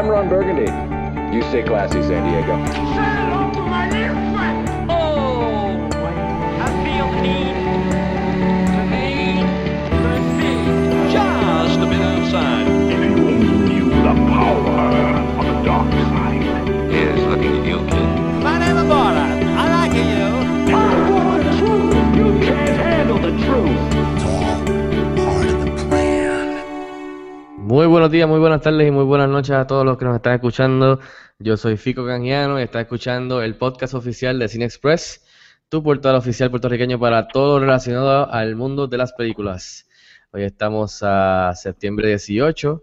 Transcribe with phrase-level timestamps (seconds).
[0.00, 0.62] I'm Ron Burgundy.
[1.36, 2.54] You stay classy, San Diego.
[4.88, 5.90] Oh,
[6.58, 7.59] I feel
[28.00, 30.32] buenos días, muy buenas tardes y muy buenas noches a todos los que nos están
[30.32, 31.00] escuchando.
[31.38, 35.22] Yo soy Fico Canjiano y está escuchando el podcast oficial de Cine Express,
[35.68, 39.86] tu portal oficial puertorriqueño para todo relacionado al mundo de las películas.
[40.30, 42.82] Hoy estamos a septiembre 18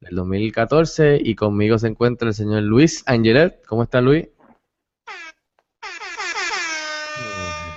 [0.00, 3.64] del 2014 y conmigo se encuentra el señor Luis Angelet.
[3.64, 4.26] ¿Cómo está Luis?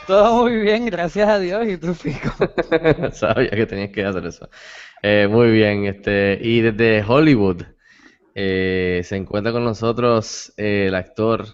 [0.05, 1.65] Todo muy bien, gracias a Dios.
[1.67, 2.29] ¿Y tú, Fico?
[3.11, 4.49] Sabía que tenías que hacer eso.
[5.01, 7.63] Eh, muy bien, este, y desde Hollywood
[8.35, 11.45] eh, se encuentra con nosotros eh, el actor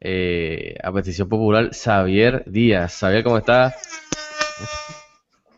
[0.00, 2.98] eh, a petición popular Xavier Díaz.
[3.00, 3.74] Xavier, ¿cómo estás?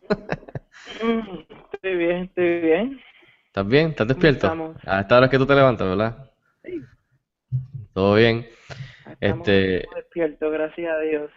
[1.72, 3.00] Estoy bien, estoy bien.
[3.48, 3.90] ¿Estás bien?
[3.90, 4.46] ¿Estás despierto?
[4.46, 4.76] estamos?
[4.84, 6.30] A esta hora es que tú te levantas, ¿verdad?
[6.64, 6.88] Sí.
[7.92, 8.46] Todo bien.
[9.06, 11.30] Estamos Este, despiertos, gracias a Dios.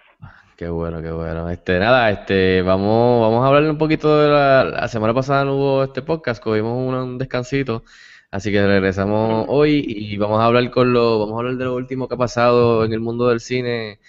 [0.56, 1.50] Qué bueno, qué bueno.
[1.50, 5.56] Este, nada, este, vamos, vamos a hablarle un poquito de la, la semana pasada no
[5.58, 7.84] hubo este podcast, cogimos un, un descansito,
[8.32, 11.76] así que regresamos hoy y vamos a hablar con lo, vamos a hablar de lo
[11.76, 14.00] último que ha pasado en el mundo del cine,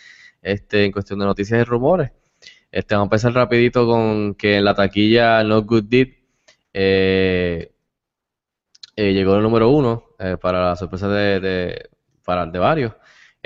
[0.41, 2.13] este, en cuestión de noticias y rumores.
[2.71, 6.09] Este, vamos a empezar rapidito con que en la taquilla No Good Deed
[6.73, 7.73] eh,
[8.97, 11.91] eh, llegó el número uno eh, para la sorpresa de, de,
[12.25, 12.93] para, de varios.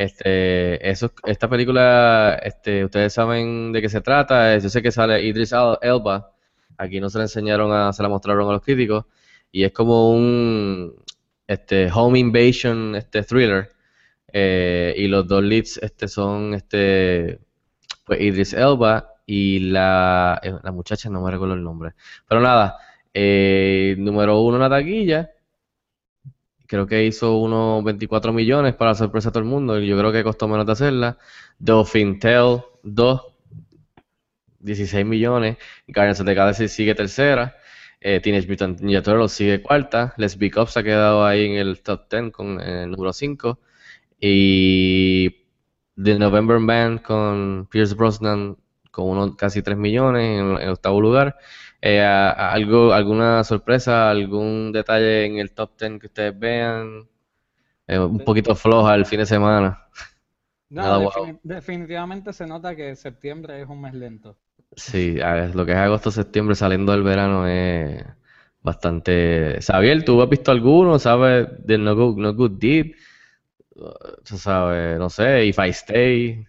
[0.01, 4.57] Este, eso, esta película, este, ustedes saben de qué se trata.
[4.57, 6.33] Yo sé que sale Idris Elba.
[6.79, 9.05] Aquí no se la enseñaron a, se la mostraron a los críticos.
[9.53, 10.95] Y es como un
[11.47, 13.73] este, home invasion este, thriller.
[14.33, 17.39] Eh, y los dos leads este, son este,
[18.07, 21.93] pues Idris Elba y la, eh, la muchacha, no me recuerdo el nombre.
[22.27, 22.79] Pero nada,
[23.13, 25.31] eh, número uno en la taquilla.
[26.71, 29.81] Creo que hizo unos 24 millones para sorpresa de todo el mundo.
[29.81, 31.19] Y yo creo que costó menos de hacerla.
[31.59, 33.23] Dolphin Tale 2,
[34.61, 35.57] 16 millones.
[35.89, 37.57] Guardians of the Galaxy sigue tercera.
[38.01, 40.15] Eh, Teenage Mutant Ninja Turtles sigue cuarta.
[40.17, 43.13] Let's Be Up se ha quedado ahí en el top 10 con eh, el número
[43.13, 43.59] 5.
[44.21, 45.31] Y
[46.01, 48.57] The November Man con Pierce Brosnan
[48.93, 51.37] con unos casi 3 millones en octavo lugar.
[51.83, 57.09] Eh, algo, alguna sorpresa, algún detalle en el top 10 que ustedes vean.
[57.89, 59.79] Eh, un poquito floja el fin de semana.
[60.77, 61.41] No, Nada, defini- wow.
[61.43, 64.37] definitivamente se nota que septiembre es un mes lento.
[64.77, 68.05] Sí, a- lo que es agosto, septiembre saliendo del verano es
[68.63, 69.59] bastante.
[69.61, 70.99] Xavier, ¿tú has visto alguno?
[70.99, 71.49] ¿Sabes?
[71.67, 72.93] Del No Good, No Good Deed.
[73.77, 73.91] Uh,
[74.29, 76.47] Tú sabes, no sé, If I Stay.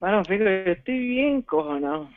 [0.00, 2.08] Bueno, fíjate, yo estoy bien cojonado.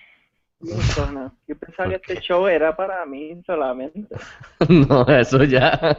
[0.61, 4.15] Yo pensaba que este show era para mí solamente.
[4.69, 5.97] No, eso ya.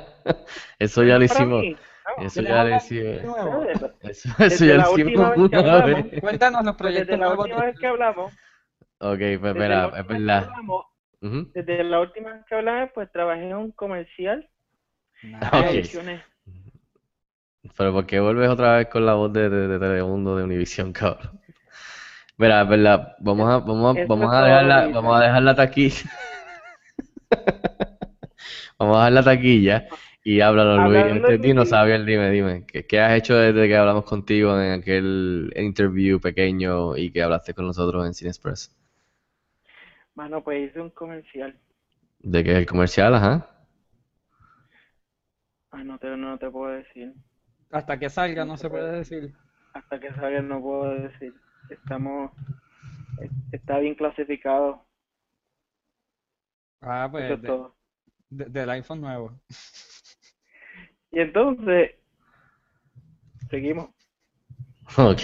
[0.78, 1.64] Eso ya lo Para hicimos.
[1.64, 3.04] No, Eso ¿Quieres ya lo hicimos.
[3.16, 3.64] de nuevo?
[4.02, 6.04] Eso, ya la lo última hicimos vez que una hablamos.
[6.04, 6.20] vez.
[6.20, 8.32] Cuéntanos los proyectos desde la última vez que hablamos,
[8.98, 10.48] Ok, pues espera, es verdad.
[11.54, 14.48] desde la última vez que hablamos, pues trabajé en un comercial
[15.22, 15.52] de Ok.
[15.64, 16.22] producciones.
[17.76, 20.92] Pero ¿por qué vuelves otra vez con la voz de, de, de Telemundo de Univisión,
[20.92, 21.39] cabrón?
[22.40, 24.92] Mira, es verdad, vamos a, vamos a, vamos a todo dejar la, Univisión.
[24.94, 26.10] vamos a dejar la taquilla.
[28.78, 29.88] Vamos a dejar la taquilla
[30.24, 31.22] y háblalo, Luis.
[31.38, 31.80] Dinos, taquilla.
[31.80, 32.64] Xavier, dime, dime.
[32.66, 37.52] ¿Qué, qué has hecho desde que hablamos contigo en aquel interview pequeño y que hablaste
[37.52, 38.74] con nosotros en Cine Express?
[40.14, 41.58] Bueno, pues hice un comercial.
[42.20, 43.66] ¿De qué es el comercial, ajá?
[45.70, 47.12] Ah, no te, no te puedo decir.
[47.70, 49.34] Hasta que salga no se puede decir.
[49.74, 51.34] Hasta que salga no puedo decir.
[51.70, 52.32] Estamos...
[53.52, 54.84] Está bien clasificado.
[56.80, 57.76] Ah, Eso pues es de- todo.
[58.30, 59.32] de- del iPhone nuevo.
[61.12, 61.92] Y entonces...
[63.50, 63.90] Seguimos.
[64.96, 65.22] Ok.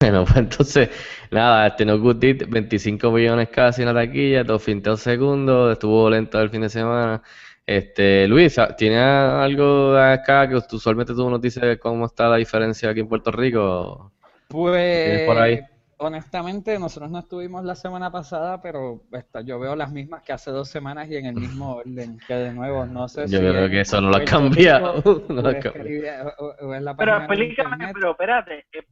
[0.00, 0.88] Bueno, pues entonces,
[1.30, 6.08] nada, este No Good Deed, 25 millones casi en la taquilla, Dolphin Tale segundo, estuvo
[6.08, 7.22] lento el fin de semana.
[7.66, 13.00] Este, Luis, ¿tienes algo acá que usualmente tú nos dices cómo está la diferencia aquí
[13.00, 14.12] en Puerto Rico?
[14.50, 15.56] ¿Tienes por ahí?
[15.56, 20.32] Pues, honestamente, nosotros no estuvimos la semana pasada, pero esta- yo veo las mismas que
[20.32, 23.38] hace dos semanas y en el mismo orden, que de nuevo, no sé Yo si
[23.38, 25.02] creo en que eso no lo ha cambiado.
[25.28, 28.66] No lo o- o- la Pero explícame, pero espérate.
[28.72, 28.84] eh,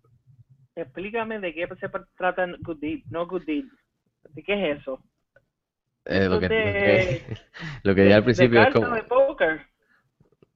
[0.76, 3.64] Explícame de qué se trata Good Deed, no Good Deed.
[4.31, 5.02] ¿De qué es eso?
[6.05, 7.37] Eh, lo que, lo de- que,
[7.82, 8.94] lo que dije al de principio es cartas como...
[8.94, 9.66] de póker.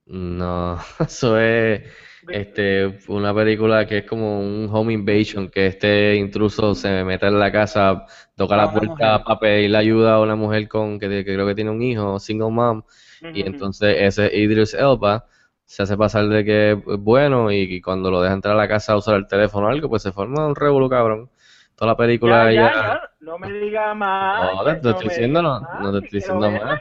[0.06, 1.82] No, eso es
[2.30, 7.38] este, una película que es como un home invasion, que este intruso se mete en
[7.38, 11.46] la casa, toca la puerta para pedirle ayuda a una mujer con que, que creo
[11.46, 12.82] que tiene un hijo, single mom,
[13.30, 15.26] y entonces ese Idris Elba
[15.64, 18.68] se hace pasar de que es bueno y, y cuando lo deja entrar a la
[18.68, 21.30] casa a usar el teléfono o algo, pues se forma un revolú, cabrón.
[21.76, 24.52] Toda la película Ya, ya, no me diga más.
[24.54, 26.80] No, te- te estoy diciendo, no, no te estoy diciendo más.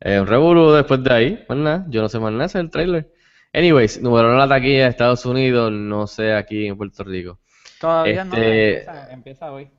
[0.00, 1.86] Es un revolú después de ahí, más nada.
[1.88, 3.12] Yo no sé más nada, ese es el trailer.
[3.52, 7.38] Anyways, número uno en la taquilla de Estados Unidos, no sé aquí en Puerto Rico.
[7.80, 9.70] Todavía no, Este- empieza, empieza hoy.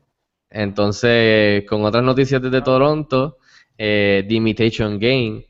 [0.49, 3.37] Entonces, con otras noticias desde Toronto,
[3.77, 5.45] eh, The Imitation Game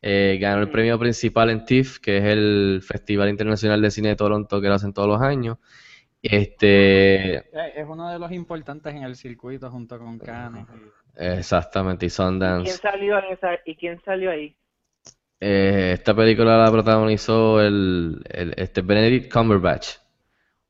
[0.00, 4.16] eh, ganó el premio principal en TIFF, que es el Festival Internacional de Cine de
[4.16, 5.58] Toronto que lo hacen todos los años.
[6.22, 7.42] Este, Eh,
[7.76, 10.66] Es uno de los importantes en el circuito junto con Cannes.
[11.16, 12.72] exactamente, y ¿Y quién Sundance.
[12.78, 14.56] salió en esa, ¿Y quién salió ahí?
[15.40, 19.88] Eh, esta película la protagonizó el, el- este Benedict Cumberbatch,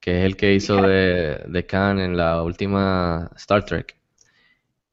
[0.00, 3.97] que es el que hizo de, de Khan en la última Star Trek.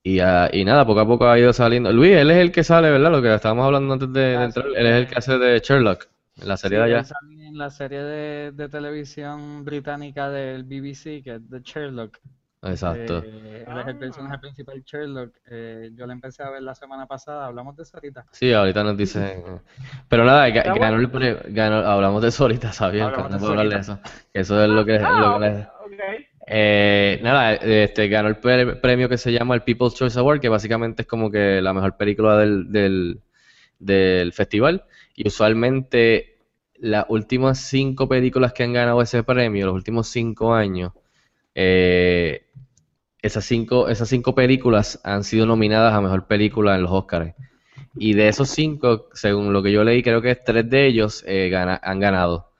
[0.04, 1.92] Y, ah, y nada, poco a poco ha ido saliendo.
[1.92, 3.12] Luis, él es el que sale, ¿verdad?
[3.12, 4.66] Lo que estábamos hablando antes de, de Ah, entrar.
[4.75, 6.07] Él es el que hace de Sherlock
[6.42, 7.10] en la serie Sí, de allá.
[7.22, 12.19] en la serie de, de televisión británica del BBC, que es The Sherlock.
[12.65, 13.23] Exacto.
[13.25, 15.33] Eh, él es el personaje principal, Sherlock.
[15.50, 18.25] Eh, yo la empecé a ver la semana pasada, hablamos de eso ahorita.
[18.31, 19.44] Sí, ahorita nos dicen.
[20.09, 21.38] Pero nada, ganó el bueno.
[21.39, 24.00] pre- ganó, hablamos de eso ahorita, sabía, Hablamos no de puedo eso hablar de eso.
[24.33, 26.25] Eso es lo que, lo que les- ok.
[26.47, 30.50] Eh, nada, este, ganó el pre- premio que se llama el People's Choice Award, que
[30.50, 33.19] básicamente es como que la mejor película del, del,
[33.79, 34.83] del festival.
[35.15, 36.38] Y usualmente
[36.77, 40.91] las últimas cinco películas que han ganado ese premio, los últimos cinco años,
[41.55, 42.45] eh,
[43.21, 47.33] esas cinco, esas cinco películas han sido nominadas a mejor película en los Oscars.
[47.97, 51.49] Y de esos cinco, según lo que yo leí, creo que tres de ellos eh,
[51.49, 52.51] gana- han ganado.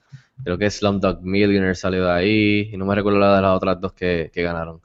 [0.44, 3.80] Creo que Slumdog Millionaire salió de ahí, y no me recuerdo la de las otras
[3.81, 4.81] dos que, que ganaron.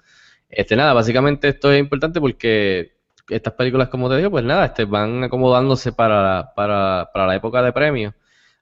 [0.49, 2.93] Este, nada, básicamente esto es importante porque
[3.29, 7.63] estas películas, como te digo, pues nada, este, van acomodándose para, para, para la época
[7.63, 8.15] de premios.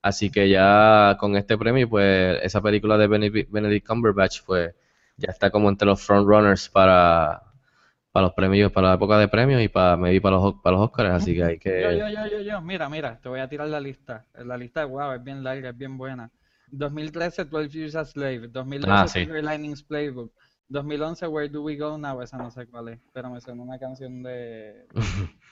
[0.02, 4.74] Así que ya con este premio, pues esa película de Benedict, Benedict Cumberbatch, pues
[5.18, 7.42] ya está como entre los frontrunners para,
[8.12, 10.86] para los premios, para la época de premios y para, maybe para los, para los
[10.86, 11.10] Oscars.
[11.14, 11.98] Así que hay Yo, que...
[11.98, 14.26] yo, yo, yo, yo, mira, mira, te voy a tirar la lista.
[14.34, 16.30] La lista, wow, es bien larga, es bien buena.
[16.70, 18.48] 2013, 12 Years a Slave.
[18.48, 19.26] 2012, Ah, sí.
[19.26, 20.32] Linings Playbook.
[20.68, 22.20] 2011, Where Do We Go Now?
[22.20, 24.86] Esa no sé cuál es, pero me suena una canción de.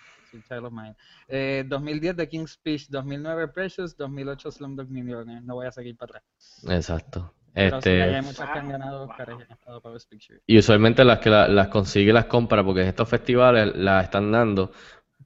[1.29, 2.89] Eh, 2010, The King's Speech.
[2.91, 3.97] 2009, Precious.
[3.97, 5.41] 2008, Slumdog Millionaire.
[5.41, 6.25] No voy a seguir para atrás.
[6.69, 7.33] Exacto.
[7.57, 10.41] Sí, Este, hay muchas que han ganado Oscar y han estado para Best Picture.
[10.47, 14.31] Y usualmente las que la- las consigue las compra, porque en estos festivales las están
[14.31, 14.73] dando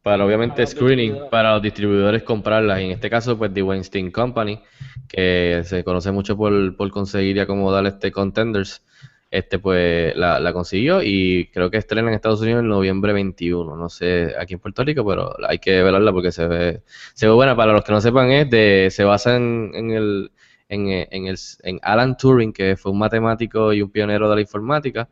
[0.02, 2.80] para obviamente Para screening, para los distribuidores comprarlas.
[2.80, 4.60] Y en este caso, pues The Weinstein Company,
[5.08, 8.82] que se conoce mucho por, por conseguir y acomodar este contenders,
[9.30, 13.76] este pues la, la consiguió y creo que estrena en Estados Unidos en noviembre 21.
[13.76, 16.82] No sé aquí en Puerto Rico, pero hay que verla porque se ve,
[17.14, 17.54] se ve buena.
[17.56, 20.30] Para los que no sepan, es de, se basa en, en el,
[20.70, 24.36] en, eh, en el, en Alan Turing, que fue un matemático y un pionero de
[24.36, 25.10] la informática,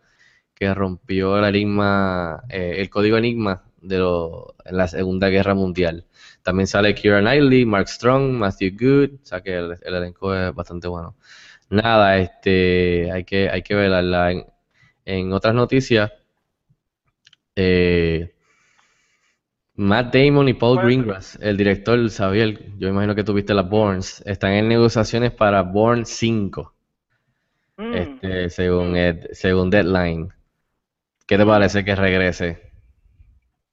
[0.54, 6.06] que rompió el enigma, eh, el código enigma de lo- en la Segunda Guerra Mundial.
[6.42, 10.54] También sale Keira Knightley, Mark Strong, Matthew Good, o sea que el, el elenco es
[10.54, 11.16] bastante bueno.
[11.70, 14.32] Nada, este, hay que, hay que verla.
[14.32, 14.46] En,
[15.06, 16.12] en otras noticias,
[17.56, 18.34] eh,
[19.78, 20.86] Matt Damon y Paul Bueno.
[20.88, 26.04] Greengrass, el director Xavier, yo imagino que tuviste las Bournes, están en negociaciones para Bourne
[26.04, 26.74] 5,
[27.78, 27.94] Mm.
[27.94, 30.28] este, según, Ed- según Deadline.
[31.26, 32.72] ¿Qué te parece que regrese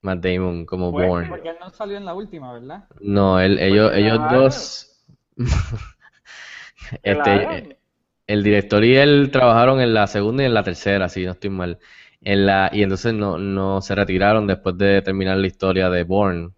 [0.02, 1.28] Matt Damon como Bueno, Bourne?
[1.28, 2.84] Porque él no salió en la última, ¿verdad?
[3.00, 4.42] No, él, ellos, Pues ellos claro.
[4.42, 5.04] dos,
[7.02, 7.78] este,
[8.26, 11.50] el director y él trabajaron en la segunda y en la tercera, si no estoy
[11.50, 11.78] mal.
[12.22, 16.50] En la, y entonces no, no se retiraron después de terminar la historia de Bourne.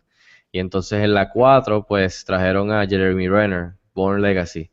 [0.53, 4.71] Y entonces en la 4, pues trajeron a Jeremy Renner, Bourne Legacy.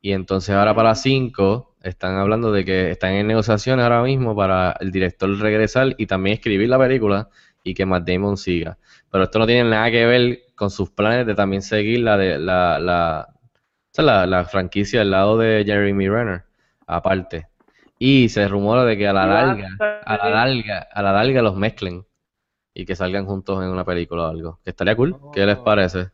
[0.00, 4.76] Y entonces ahora para 5 están hablando de que están en negociaciones ahora mismo para
[4.80, 7.28] el director regresar y también escribir la película
[7.62, 8.78] y que Matt Damon siga.
[9.10, 12.38] Pero esto no tiene nada que ver con sus planes de también seguir la de
[12.38, 13.28] la, la,
[13.98, 16.44] la, la franquicia al lado de Jeremy Renner,
[16.86, 17.49] aparte.
[18.02, 19.68] Y se rumora de que a la larga,
[20.06, 22.02] a la larga, a la larga los mezclen
[22.74, 24.58] y que salgan juntos en una película o algo.
[24.64, 25.16] Que estaría cool.
[25.34, 25.64] ¿Qué les Oh.
[25.64, 26.08] parece?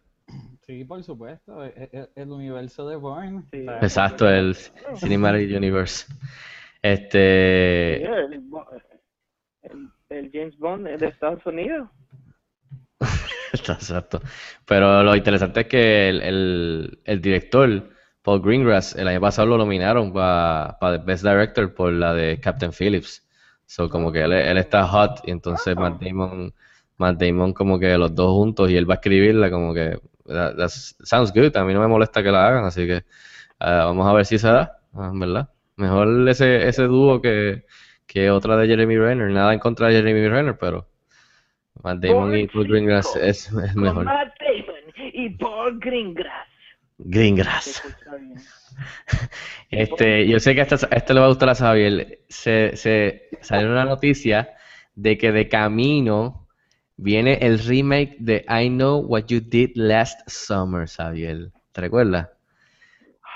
[0.67, 1.65] Sí, por supuesto.
[1.65, 3.45] e- e- El, universo de Bourne.
[3.53, 3.65] Sí.
[3.81, 4.57] Exacto, el
[4.97, 6.13] Cinematic Universe.
[6.83, 8.43] Este, el,
[9.63, 11.89] el- el James Bond de Estados Unidos.
[13.53, 14.21] Exacto.
[14.65, 17.91] Pero lo interesante es que el, el, el director,
[18.27, 22.73] Paul Greengrass, el año pasado lo nominaron para The Best Director por la de Captain
[22.73, 23.25] Phillips.
[23.67, 26.53] So, como que él, él está hot y entonces Matt Damon,
[26.99, 30.57] Matt Damon como que los dos juntos y él va a escribirla como que that-
[31.05, 31.57] sounds good.
[31.57, 33.05] A mí no me molesta que la hagan, así que
[33.61, 35.49] ah, vamos a ver si se da, ah, ¿verdad?
[35.77, 37.65] Mejor ese, ese dúo que,
[38.09, 39.31] que otra de Jeremy Renner.
[39.31, 40.89] Nada en contra de Jeremy Renner, pero
[41.81, 44.05] Matt Damon y Paul Greengrass es, es mejor.
[44.05, 46.56] Matt Damon y Paul Greengrass.
[46.99, 47.83] Greengrass.
[49.71, 52.21] Este, yo sé que a esta, a esta le va a gustar a Xavier.
[52.29, 54.55] Se, se salió una noticia
[54.95, 56.47] de que de camino
[56.97, 61.51] viene el remake de I Know What You Did Last Summer, Xavier.
[61.73, 62.29] ¿Te recuerdas?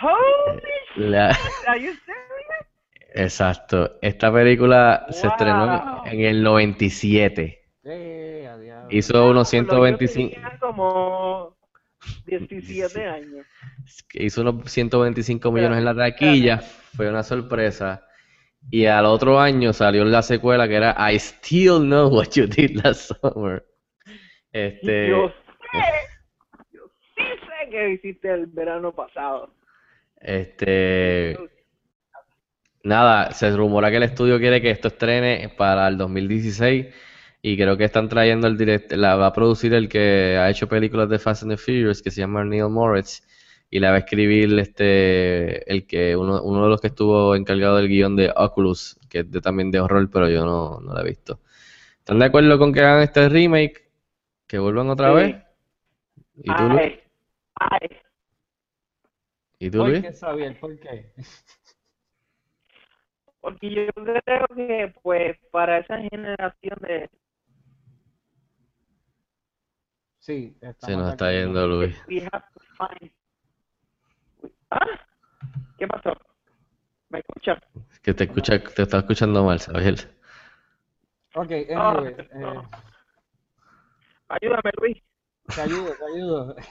[0.02, 1.30] Holy La-
[1.78, 2.36] you serious?
[3.14, 3.98] exacto.
[4.00, 7.62] Esta película se estrenó en el 97.
[7.84, 8.88] Eh, a diablo.
[8.90, 11.56] Hizo unos Cuando yo 125, tenía como
[12.26, 13.46] 17 años.
[14.14, 16.58] hizo unos 125 millones en la taquilla.
[16.58, 18.06] Fue una sorpresa.
[18.70, 22.82] Y al otro año salió la secuela que era I Still Know What You Did
[22.84, 23.64] Last Summer.
[24.52, 25.78] Este, Yo sé,
[26.72, 26.80] yo
[27.16, 29.54] sí sé que hiciste el verano pasado.
[30.16, 31.38] este,
[32.82, 36.86] nada, se rumora que el estudio quiere que esto estrene para el 2016
[37.42, 40.68] y creo que están trayendo el direct, la va a producir el que ha hecho
[40.68, 43.22] películas de Fast and the Furious que se llama Neil Moritz
[43.70, 47.76] y la va a escribir este el que uno, uno de los que estuvo encargado
[47.76, 51.00] del guion de Oculus, que es de- también de horror, pero yo no, no la
[51.02, 51.40] he visto.
[51.98, 53.88] ¿Están de acuerdo con que hagan este remake?
[54.46, 55.14] ¿Que vuelvan otra Sí.
[55.14, 55.36] vez?
[56.42, 56.82] ¿Y tú, Luis?
[56.82, 57.00] Ay,
[57.60, 57.88] ay.
[59.60, 60.02] ¿Y tú, ¿Por Luis?
[60.02, 60.58] qué, Xavier?
[60.58, 61.12] ¿Por qué?
[63.40, 67.08] Porque yo creo que, pues, para esa generación de...
[70.20, 71.96] Sí, Se nos está yendo Luis.
[72.08, 73.10] We have to find...
[74.70, 74.86] ¿Ah?
[75.78, 76.12] ¿Qué pasó?
[77.08, 77.58] ¿Me escuchas?
[78.02, 79.96] Que te escucha, te está escuchando mal, Xavier.
[81.34, 82.62] Ok, Ah, anyway, eh,
[84.28, 85.02] Ayúdame, Luis.
[85.54, 86.56] te ayudo, te ayudo.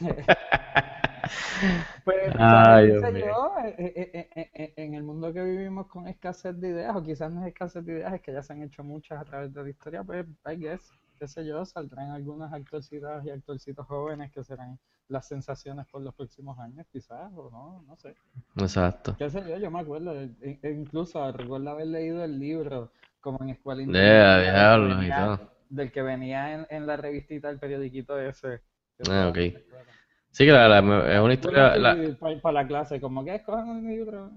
[2.06, 3.26] Pues, Ay, ¿sabes Dios mío.
[3.28, 3.54] yo?
[3.78, 7.50] Eh, eh, En el mundo que vivimos con escasez de ideas, o quizás no es
[7.50, 10.04] escasez de ideas, es que ya se han hecho muchas a través de la historia,
[10.04, 15.28] pues, I guess, qué sé yo, saldrán algunas actorcitas y actorcitos jóvenes que serán las
[15.28, 18.16] sensaciones por los próximos años, quizás, o no, no sé.
[18.58, 19.16] Exacto.
[19.18, 23.40] Qué sé yo, yo me acuerdo, e- e- incluso recuerdo haber leído el libro como
[23.42, 25.52] en escuela De intermedia, a del que venía- todo.
[25.70, 28.62] del que venía en, en la revistita, el periodiquito ese.
[29.10, 29.38] Ah, ok.
[30.32, 31.98] Sí, que la, la- es una historia, la,
[32.42, 34.32] para, la clase, como que escojan un libro.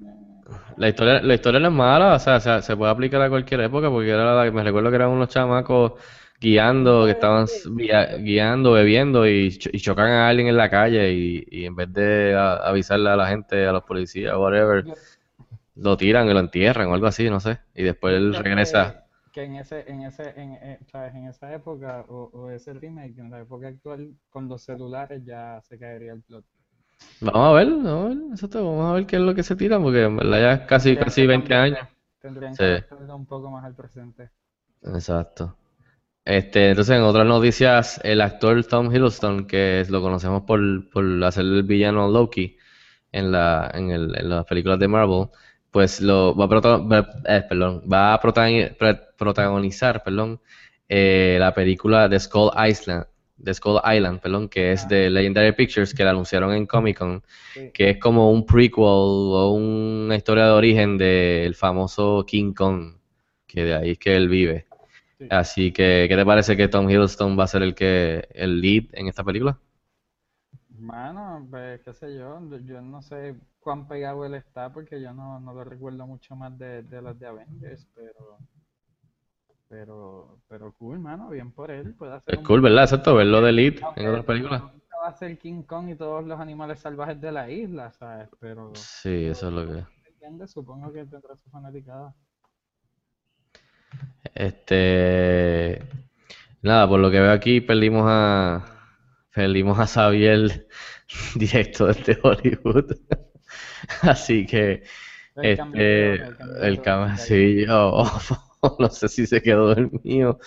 [0.77, 3.61] la historia, la historia no es mala, o sea, se, se puede aplicar a cualquier
[3.61, 5.93] época, porque era la- me recuerdo que eran unos chamacos
[6.43, 11.13] guiando, que estaban via- guiando, bebiendo y, cho- y chocan a alguien en la calle
[11.13, 14.85] y, y en vez de a- avisarle a la gente, a los policías, whatever,
[15.77, 19.07] lo tiran y lo entierran o algo así, no sé, y después él regresa.
[19.33, 21.15] Que, que en ese, en ese, en, eh, ¿sabes?
[21.15, 25.61] En esa época, o, o ese remake, en la época actual, con los celulares ya
[25.63, 26.45] se caería el plot.
[27.21, 29.57] Vamos a ver, vamos a ver, exacto, vamos a ver qué es lo que se
[29.57, 31.89] tira, porque en verdad ya es casi, casi que 20 cambiarle, años.
[32.21, 32.59] Tendrían Sí.
[32.59, 34.31] que adaptarlo un poco más al presente.
[34.85, 35.57] Exacto.
[36.25, 41.05] Este, entonces, en otras noticias, el actor Tom Hiddleston, que es- lo conocemos por, por
[41.25, 42.57] hacer el villano Loki
[43.11, 45.27] en la, en el, en las películas de Marvel,
[45.71, 50.41] pues lo va a, eh, perdón, va a protagoni- pre- protagonizar, perdón,
[50.89, 53.07] eh, la película de Skull Island,
[53.53, 57.23] Skull Island, perdón, que es de Legendary Pictures, que la anunciaron en Comic Con,
[57.55, 57.71] Sí.
[57.75, 62.95] que es como un prequel o una historia de origen del famoso King Kong,
[63.47, 64.67] que de ahí es que él vive.
[65.29, 65.31] Sí.
[65.31, 68.85] Así que, ¿qué te parece que Tom Hiddleston va a ser el que el lead
[68.93, 69.59] en esta película?
[70.81, 75.39] Mano, pues qué sé yo, yo no sé cuán pegado él está porque yo no,
[75.39, 78.39] no lo recuerdo mucho más de, de las de Avengers, pero
[79.69, 82.83] pero pero cool, mano, bien por él, puede hacer Es un cool, ¿verdad?
[82.85, 84.63] Exacto, verlo de lead aunque en otras películas.
[85.03, 88.29] va a ser King Kong y todos los animales salvajes de la isla, ¿sabes?
[88.41, 89.85] Pero Sí, eso es lo que...
[90.47, 92.15] supongo que tendrá su fanaticada.
[94.35, 95.83] Este...
[96.63, 98.65] Nada, por lo que veo aquí, perdimos a...
[99.35, 100.67] Perdimos a Xavier
[101.35, 102.97] directo desde Hollywood.
[104.03, 104.83] Así que...
[105.37, 106.15] El Este,
[106.61, 108.05] el cambio sí, yo
[108.79, 110.39] no sé si se quedó dormido.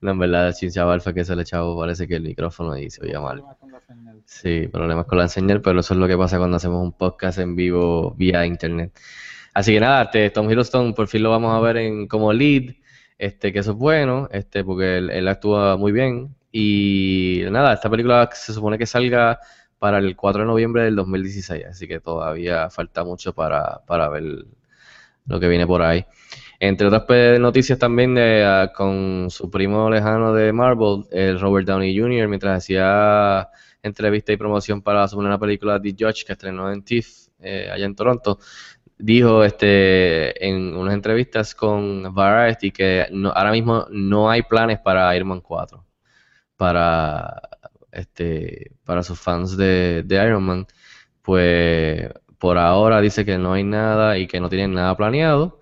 [0.00, 3.02] No, en verdad, el fue que se le echaba, parece que el micrófono y se
[3.02, 3.42] oía mal.
[4.26, 7.38] Sí, problemas con la señal, pero eso es lo que pasa cuando hacemos un podcast
[7.38, 8.92] en vivo vía internet.
[9.54, 12.74] Así que nada, este, Tom Hiddleston por fin lo vamos a ver en como lead,
[13.18, 18.28] este, que eso es bueno, este, porque él, actúa muy bien y nada, esta película
[18.32, 19.38] se supone que salga
[19.78, 24.24] para el 4 de noviembre del 2016, así que todavía falta mucho para, para ver
[25.26, 26.04] lo que viene por ahí.
[26.60, 31.66] Entre otras pe- noticias también de, ah, con su primo lejano de Marvel, el Robert
[31.66, 33.48] Downey Jr., mientras hacía
[33.82, 37.84] entrevista y promoción para su una película The Judge que estrenó en TIFF eh, allá
[37.84, 38.38] en Toronto,
[38.98, 45.28] dijo este en unas entrevistas con Variety que ahora mismo no hay planes para Iron
[45.28, 45.84] Man 4
[46.56, 47.40] para
[47.92, 50.66] este para sus fans de, de Iron Man
[51.22, 52.08] pues
[52.38, 55.60] por ahora dice que no hay nada y que no tienen nada planeado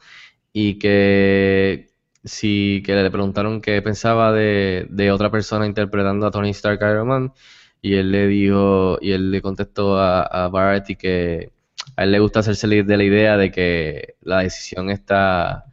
[0.52, 1.88] y que
[2.24, 7.08] si que le preguntaron qué pensaba de, de otra persona interpretando a Tony Stark Iron
[7.08, 7.32] Man
[7.80, 11.52] y él le dijo y él le contestó a, a Variety que
[11.96, 15.66] a él le gusta hacerse de la idea de que la decisión está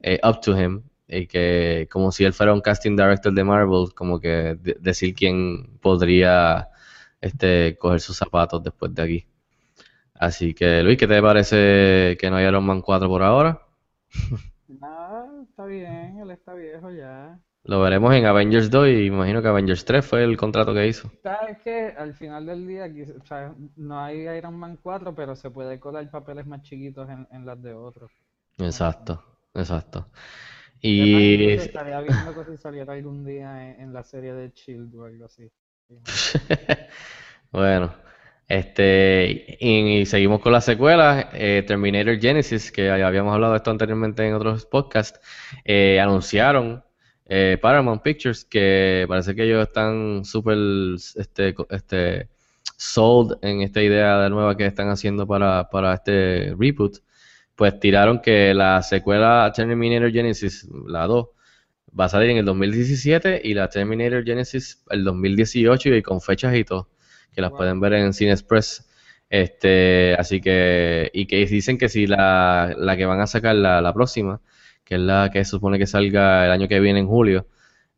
[0.00, 3.94] eh, up to him y que como si él fuera un casting director de Marvel,
[3.94, 6.68] como que de- decir quién podría
[7.20, 9.26] este coger sus zapatos después de aquí.
[10.14, 13.60] Así que Luis, ¿qué te parece que no hay Iron Man 4 por ahora?
[14.68, 17.40] Nada, está bien, él está viejo ya.
[17.66, 21.10] Lo veremos en Avengers 2 y imagino que Avengers 3 fue el contrato que hizo.
[21.22, 22.86] Sabes que al final del día
[23.20, 27.26] o sea, no hay Iron Man 4, pero se puede colar papeles más chiquitos en,
[27.30, 28.10] en las de otros.
[28.58, 29.22] Exacto,
[29.54, 30.10] exacto.
[30.80, 35.04] Y estaría viendo que si saliera algún día en, en la serie de Shield o
[35.04, 35.50] algo así.
[37.52, 37.94] Bueno,
[38.48, 41.28] este, y, y seguimos con las secuelas.
[41.32, 45.20] eh, Terminator Genesis, que ya habíamos hablado de esto anteriormente en otros podcasts,
[45.64, 46.84] eh, anunciaron
[47.28, 50.56] eh, Paramount Pictures que parece que ellos están súper
[51.16, 52.28] este, este,
[52.76, 56.98] sold en esta idea de nueva que están haciendo para, para este reboot.
[57.54, 61.26] Pues tiraron que la secuela Terminator Genesis, la 2,
[61.98, 66.54] va a salir en el 2017 y la Terminator Genesis el 2018 y con fechas
[66.54, 66.90] y todo,
[67.32, 67.58] que las Wow.
[67.58, 68.88] pueden ver en Cine Express.
[69.30, 73.80] Este, así que, y que dicen que si la, la que van a sacar la,
[73.80, 74.40] la próxima,
[74.86, 77.48] que es la que se supone que salga el año que viene en julio,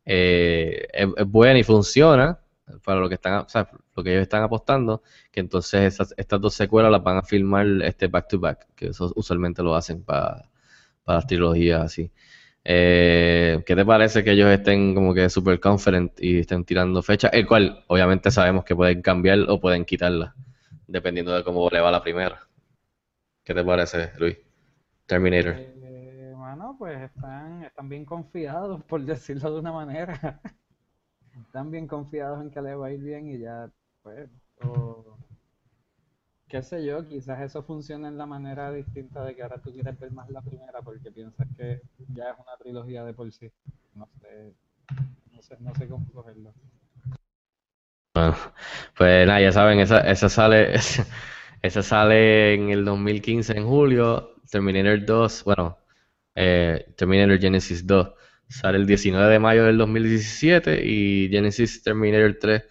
[0.05, 2.39] eh, es, buena y funciona
[2.83, 3.45] para lo que están,
[3.95, 7.67] lo que ellos están apostando, que entonces esas- estas dos secuelas las van a filmar
[7.83, 10.49] este back to back, que eso usualmente lo hacen para,
[11.03, 12.11] para las trilogías así.
[12.63, 17.31] Eh, ¿qué te parece que ellos estén como que super confident y estén tirando fechas?
[17.33, 20.35] El cual obviamente sabemos que pueden cambiar o pueden quitarla,
[20.87, 22.47] dependiendo de cómo le va la primera.
[23.43, 24.37] ¿Qué te parece, Luis?
[25.07, 25.78] Terminator.
[26.79, 30.39] Pues están, están bien confiados, por decirlo de una manera.
[31.45, 33.69] Están bien confiados en que le va a ir bien y ya,
[34.01, 34.29] pues,
[34.61, 35.17] o
[36.47, 39.99] qué sé yo, quizás eso funcione en la manera distinta de que ahora tú quieres
[39.99, 41.81] ver más la primera porque piensas que
[42.13, 43.51] ya es una trilogía de por sí.
[43.95, 44.53] No sé,
[45.33, 46.53] no sé, no sé cómo cogerlo.
[48.15, 48.35] Bueno,
[48.97, 50.75] pues nada, ya saben, esa, esa sale,
[51.61, 54.35] esa sale en el 2015 en julio.
[54.49, 55.77] Terminator 2, bueno,
[56.35, 58.09] eh, Terminator Genesis 2
[58.47, 62.63] sale el 19 de mayo del 2017 y Genesis Terminator 3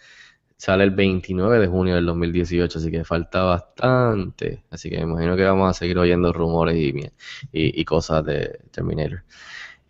[0.59, 4.65] sale el 29 de junio del 2018, así que falta bastante.
[4.71, 6.77] Así que me imagino que vamos a seguir oyendo rumores
[7.53, 9.23] y, cosas de Terminator.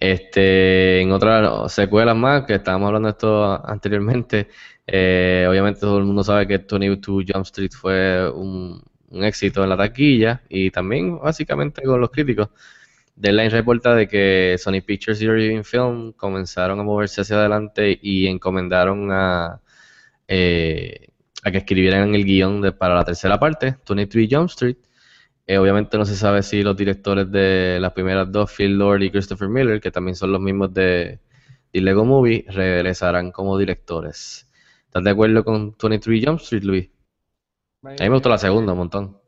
[0.00, 4.48] Este, en otras secuelas más, que estábamos hablando de esto anteriormente,
[4.86, 9.76] eh, obviamente todo el mundo sabe que 22 Jump Street fue un éxito en la
[9.76, 12.50] taquilla y también básicamente con los críticos.
[13.18, 18.28] Deadline reporta de que Sony Pictures y Irving Film comenzaron a moverse hacia adelante y
[18.28, 19.60] encomendaron a,
[20.28, 21.08] eh,
[21.42, 24.76] a que escribieran el guion de, para la tercera parte, 23 Jump Street.
[25.48, 29.10] Eh, obviamente no se sabe si los directores de las primeras dos, Phil Lord y
[29.10, 31.18] Christopher Miller, que también son los mismos de,
[31.72, 34.48] de Lego Movie, regresarán como directores.
[34.84, 36.90] ¿Estás de acuerdo con 23 Jump Street, Luis?
[37.82, 39.18] A mí me gustó la segunda un montón.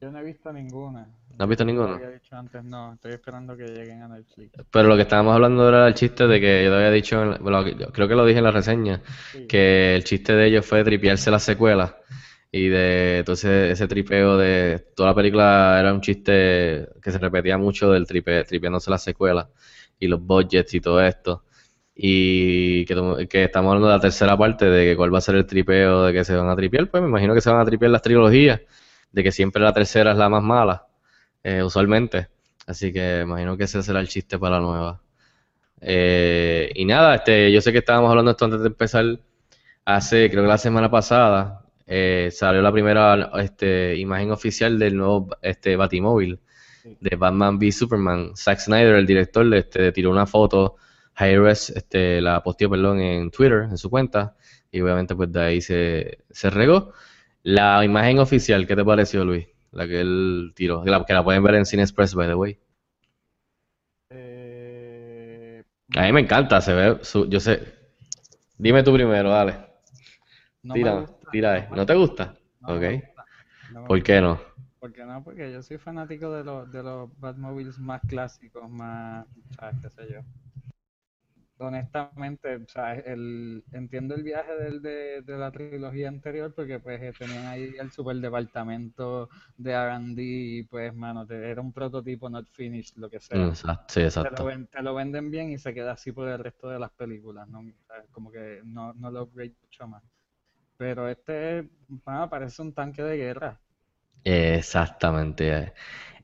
[0.00, 1.19] Yo no he visto ninguna.
[1.40, 1.94] ¿No has visto ninguna?
[1.94, 4.52] había dicho antes, no, estoy esperando que lleguen a Netflix.
[4.70, 7.30] Pero lo que estábamos hablando era el chiste de que yo te había dicho, en
[7.30, 9.00] la- bueno, creo que lo dije en la reseña,
[9.32, 9.46] Sí.
[9.46, 11.94] que el chiste de ellos fue tripearse las secuelas
[12.52, 17.56] y de entonces ese tripeo de toda la película era un chiste que se repetía
[17.56, 19.46] mucho del tripe, tripeándose las secuelas
[19.98, 21.44] y los budgets y todo esto.
[21.94, 25.46] Y que estamos hablando de la tercera parte de que cuál va a ser el
[25.46, 27.90] tripeo de que se van a tripear, pues me imagino que se van a tripear
[27.92, 28.60] las trilogías,
[29.10, 30.86] de que siempre la tercera es la más mala,
[31.42, 32.28] eh, usualmente.
[32.66, 35.02] Así que imagino que ese será el chiste para la nueva.
[35.80, 39.04] Eh, y nada, este, yo sé que estábamos hablando esto antes de empezar.
[39.84, 45.28] Hace, creo que la semana pasada, eh, salió la primera este, imagen oficial del nuevo
[45.42, 46.38] este, Batimóvil
[46.84, 48.36] de Batman v Superman.
[48.36, 50.76] Zack Snyder, el director, este, tiró una foto
[51.18, 54.36] Hi-Res este, la posteó, perdón, en Twitter, en su cuenta,
[54.70, 56.92] y obviamente pues de ahí se, se regó.
[57.42, 59.46] La imagen oficial, ¿qué te pareció, Luis?
[59.72, 62.34] La que él tiró, que la, que la pueden ver en Cine Express, by the
[62.34, 62.58] way.
[64.10, 65.64] Eh,
[65.96, 67.62] A mí me encanta, se ve, su- yo sé.
[68.58, 69.58] Dime tú primero, dale.
[70.62, 71.68] no me Tira, gusta, tira.
[71.74, 72.34] ¿No te gusta?
[72.60, 72.82] no Ok.
[72.82, 73.26] me gusta,
[73.68, 74.40] no ¿Por qué no?
[74.80, 75.24] ¿Por qué no?
[75.24, 79.76] Porque yo soy fanático de los, de los Batmobiles más clásicos, más, ¿sabes?
[79.82, 80.20] ¿Qué sé yo?
[81.60, 87.00] Honestamente, o sea, el, entiendo el viaje del, de, de la trilogía anterior porque pues
[87.02, 92.30] eh, tenían ahí el super departamento de R&D y pues, mano, te- era un prototipo
[92.30, 93.38] not finished, lo que sea.
[93.48, 94.44] Exacto, sí, Te lo, exacto.
[94.44, 97.46] ven- te lo venden bien y se queda así por el resto de las películas,
[97.48, 97.60] ¿no?
[97.60, 100.02] O sea, como que no, no lo upgrade mucho más.
[100.78, 101.68] Pero este,
[102.04, 103.60] mano, parece un tanque de guerra.
[104.24, 105.72] Exactamente.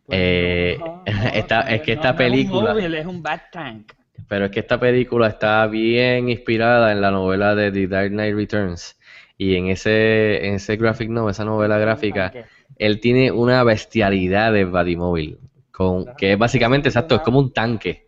[0.05, 3.23] Pues Eh, no, no, esta- es que esta no es un película- móvil, es un
[3.23, 3.93] Bat Tank.
[4.29, 8.35] Pero es que esta película está bien inspirada en la novela de The Dark Knight
[8.35, 8.99] Returns.
[9.39, 12.31] Y en ese, en ese graphic novel, esa novela gráfica,
[12.79, 15.39] él tiene una bestialidad de Batimóvil.
[15.71, 18.07] Con, que es básicamente, exacto, es como un tanque.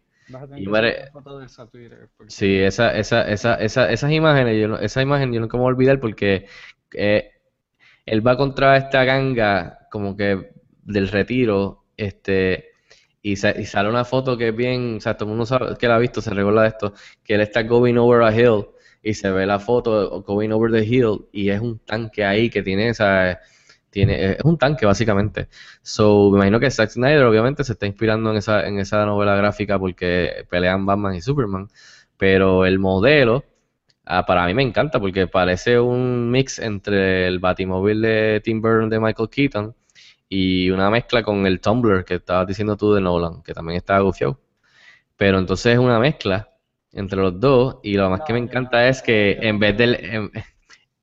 [0.59, 0.65] Y
[1.71, 5.57] Twitter, porque- Sí, esa, esa, esa, esa, esas imágenes, yo no- esa imagen yo nunca
[5.57, 6.47] me voy a olvidar porque
[6.95, 7.31] eh,
[8.07, 10.51] él va contra esta ganga como que
[10.83, 12.68] del retiro, este,
[13.23, 15.77] y, sa- y sale una foto que es bien, o sea, todo el mundo sabe
[15.77, 18.67] que la ha visto, se recuerda de esto, que él está going over a hill
[19.03, 22.63] y se ve la foto going over the hill y es un tanque ahí que
[22.63, 23.39] tiene esa,
[23.91, 25.49] tiene, es un tanque básicamente.
[25.83, 29.37] So, me imagino que Zack Snyder obviamente se está inspirando en esa, en esa novela
[29.37, 31.69] gráfica porque pelean Batman y Superman,
[32.17, 33.45] pero el modelo,
[34.05, 38.89] ah, para mí me encanta porque parece un mix entre el Batimóvil de Tim Burton
[38.91, 39.75] de Michael Keaton
[40.29, 43.99] y una mezcla con el Tumblr que estabas diciendo tú de Nolan, que también está
[44.01, 44.41] gufiado.
[45.17, 46.51] Pero entonces es una mezcla
[46.93, 50.31] entre los dos y lo más que me encanta es que en vez del...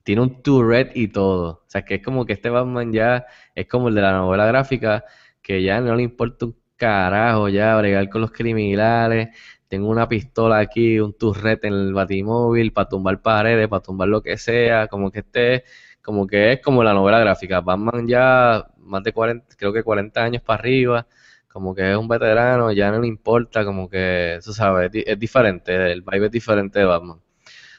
[0.05, 1.49] tiene un Tourette y todo.
[1.49, 4.45] O sea, que es como que este Batman ya es como el de la novela
[4.45, 5.03] gráfica,
[5.41, 9.29] que ya no le importa un carajo ya bregar con los criminales.
[9.67, 14.21] Tengo una pistola aquí, un Tourette en el batimóvil para tumbar paredes, para tumbar lo
[14.21, 14.87] que sea.
[14.87, 15.63] Como que este,
[16.05, 17.61] como que es como la novela gráfica.
[17.61, 21.07] Batman ya más de 40, creo que 40 años para arriba.
[21.49, 25.03] Como que es un veterano, ya no le importa, como que, eso sabes, es, di-
[25.07, 27.19] es diferente, el vibe es diferente de Batman.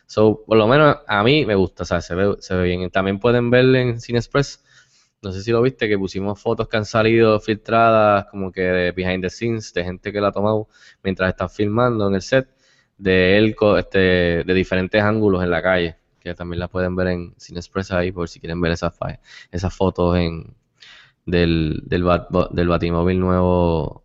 [0.06, 2.90] So, por lo menos a mí me gusta, o sea, se ve, se ve bien.
[2.90, 4.64] También pueden ver en Cine Express,
[5.22, 8.92] no sé si lo viste, que pusimos fotos que han salido filtradas, como que de
[8.92, 10.68] behind the scenes, de gente que la ha tomado
[11.02, 12.48] mientras están filmando en el set,
[12.98, 13.98] de él, este,
[14.44, 15.96] de diferentes ángulos en la calle,
[16.30, 18.94] que también la pueden ver en Cine Express ahí, por si quieren ver esas,
[19.52, 20.54] esas fotos en,
[21.26, 24.04] del, del, bat- del Batimóvil nuevo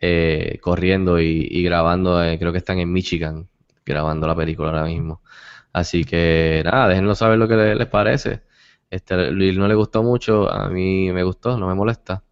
[0.00, 3.48] eh, corriendo y, grabando, eh, creo que están en Michigan
[3.84, 5.22] grabando la película ahora mismo.
[5.72, 8.42] Así que nada, déjenlo saber lo que le- les parece.
[8.90, 12.24] Este, Luis no le gustó mucho, a mí me gustó, no me molesta.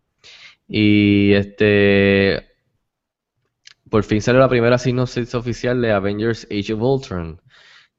[0.68, 2.46] Y este,
[3.90, 7.40] por fin salió la primera sinopsis oficial de Avengers Age of Ultron,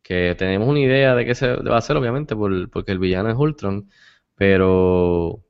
[0.06, 3.30] que tenemos una idea de qué se va a hacer, obviamente, por- porque el villano
[3.32, 3.90] es Ultron,
[4.36, 5.44] pero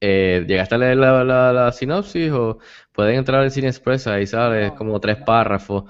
[0.00, 2.58] eh, ¿llegaste a leer la, la- la sinopsis o
[2.92, 4.06] pueden entrar al Cine Express?
[4.06, 5.84] Ahí sale, como tres párrafos.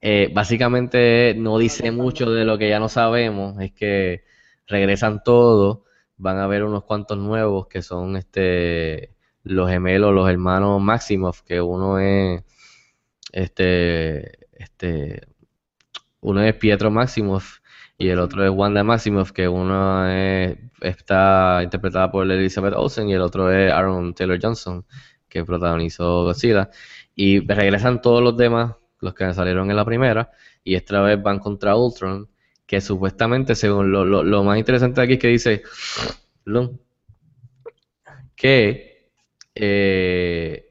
[0.00, 4.24] Eh, básicamente no dice mucho de lo que ya no sabemos, es que
[4.66, 5.80] regresan todos,
[6.16, 9.14] van a haber unos cuantos nuevos que son este
[9.44, 12.42] los gemelos, los hermanos Maximoff, que uno es
[13.32, 15.22] este este
[16.22, 17.58] uno es Pietro Maximoff
[17.98, 23.14] y el otro es Wanda Maximoff, que uno es- está interpretada por Elizabeth Olsen y
[23.14, 24.84] el otro es Aaron Taylor Johnson,
[25.28, 26.70] que protagonizó Godzilla.
[27.14, 30.30] Y regresan todos los demás, los que salieron en la primera,
[30.64, 32.28] y esta vez van contra Ultron,
[32.66, 35.62] que supuestamente, según lo, lo- lo más interesante aquí es que dice
[38.34, 39.10] que
[39.54, 40.70] eh,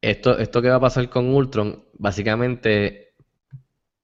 [0.00, 3.09] esto, esto que va a pasar con Ultron, básicamente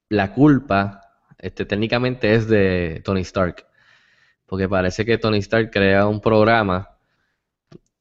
[0.09, 1.03] la culpa,
[1.39, 3.67] este, técnicamente es de Tony Stark,
[4.47, 6.91] porque parece que Tony Stark crea un programa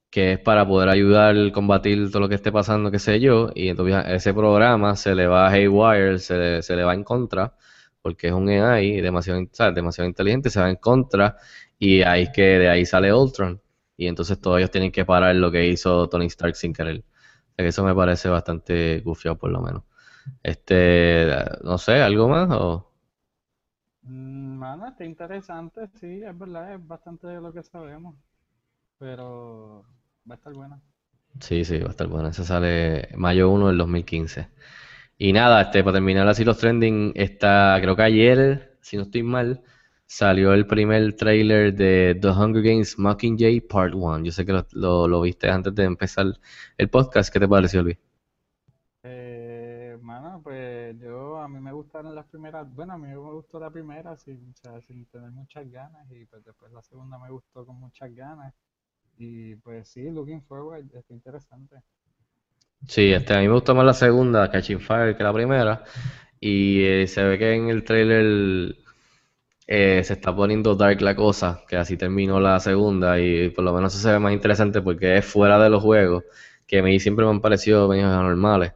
[0.10, 3.50] que es para poder ayudar a combatir todo lo que esté pasando, qué sé yo,
[3.54, 7.04] y entonces ese programa se le va a Haywire, se le, se le va en
[7.04, 7.54] contra,
[8.02, 9.42] porque es un AI demasiado,
[9.74, 11.36] demasiado inteligente, se va en contra,
[11.78, 13.62] y ahí es que de ahí sale Ultron,
[13.98, 17.04] y entonces todos ellos tienen que parar lo que hizo Tony Stark sin querer.
[17.58, 19.84] Que eso me parece bastante gufiado por lo menos.
[20.44, 21.28] Este,
[21.64, 22.50] no sé, ¿algo más?
[22.52, 22.92] O...
[24.04, 28.16] Mano, está interesante, sí, es verdad, es bastante de lo que sabemos.
[29.00, 29.86] Pero
[30.30, 30.82] va a estar buena.
[31.40, 32.30] Sí, sí, va a estar bueno.
[32.30, 34.48] Ese sale mayo 1 del 2015.
[35.18, 39.24] Y nada, este, para terminar así los trending, está, creo que ayer, si no estoy
[39.24, 39.62] mal,
[40.06, 44.24] salió el primer trailer de The Hunger Games Mockingjay Part 1.
[44.24, 46.28] Yo sé que lo, lo- lo viste antes de empezar
[46.78, 47.32] el podcast.
[47.34, 47.98] ¿Qué te pareció, Luis?
[49.04, 53.60] Eh, mano, pues yo, a mí me gustaron las primeras, bueno, a mí me gustó
[53.60, 54.54] la primera sin,
[54.88, 58.54] sin tener muchas ganas y pues después la segunda me gustó con muchas ganas
[59.18, 61.76] y pues sí, looking forward, está interesante.
[62.88, 65.84] Sí, este, a mí me gustó más la segunda, Catching Fire, que la primera.
[66.40, 68.76] Y eh, se ve que en el trailer
[69.68, 73.74] eh, se está poniendo dark la cosa, que así terminó la segunda y por lo
[73.74, 76.24] menos eso se ve más interesante porque es fuera de los juegos,
[76.68, 78.74] que a mí siempre me han parecido medio anormales,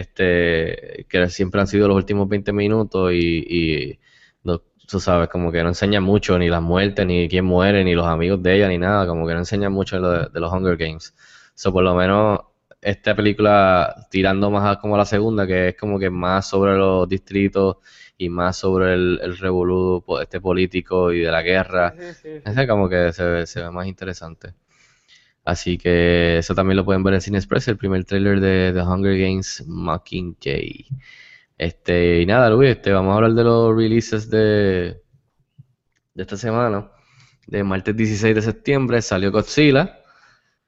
[0.00, 4.00] este, que siempre han sido los últimos 20 minutos y, y
[4.44, 7.94] no- tú sabes, como que no enseñan mucho ni las muertes, ni quién muere, ni
[7.94, 10.40] los amigos de ella, ni nada, como que no enseñan mucho de, lo de- de
[10.40, 11.14] los Hunger Games.
[11.54, 12.40] So, por lo menos
[12.80, 17.08] esta película tirando más a como la segunda, que es como que más sobre los
[17.08, 17.76] distritos
[18.16, 21.94] y más sobre el, el revolú este político y de la guerra.
[22.44, 24.54] Sí, como que se se ve más interesante.
[25.50, 28.82] Así que eso también lo pueden ver en Cine Express, el primer tráiler de The
[28.82, 30.86] Hunger Games Mockingjay.
[31.58, 35.02] Este, y nada, Luis, este, vamos a hablar de los releases de,
[36.14, 36.92] de esta semana.
[37.48, 39.98] De martes 16 de septiembre salió Godzilla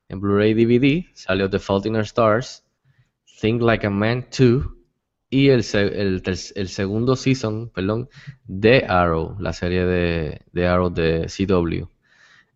[0.08, 2.64] en Blu-ray DVD, salió The Fault in Our Stars,
[3.40, 4.64] Think Like a Man 2
[5.30, 8.08] y el, el, el segundo season, perdón,
[8.46, 11.86] de Arrow, la serie de, de Arrow de CW.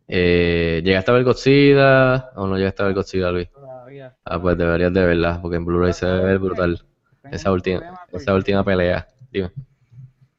[0.09, 3.49] Eh, ¿llegaste a ver Godzilla o no llegaste a ver Godzilla, Luis?
[3.53, 6.81] Todavía, Ah, pues deberías de verla, porque en Blu-ray se ve brutal.
[7.31, 9.07] Esa última, esa última pelea.
[9.31, 9.51] Dime.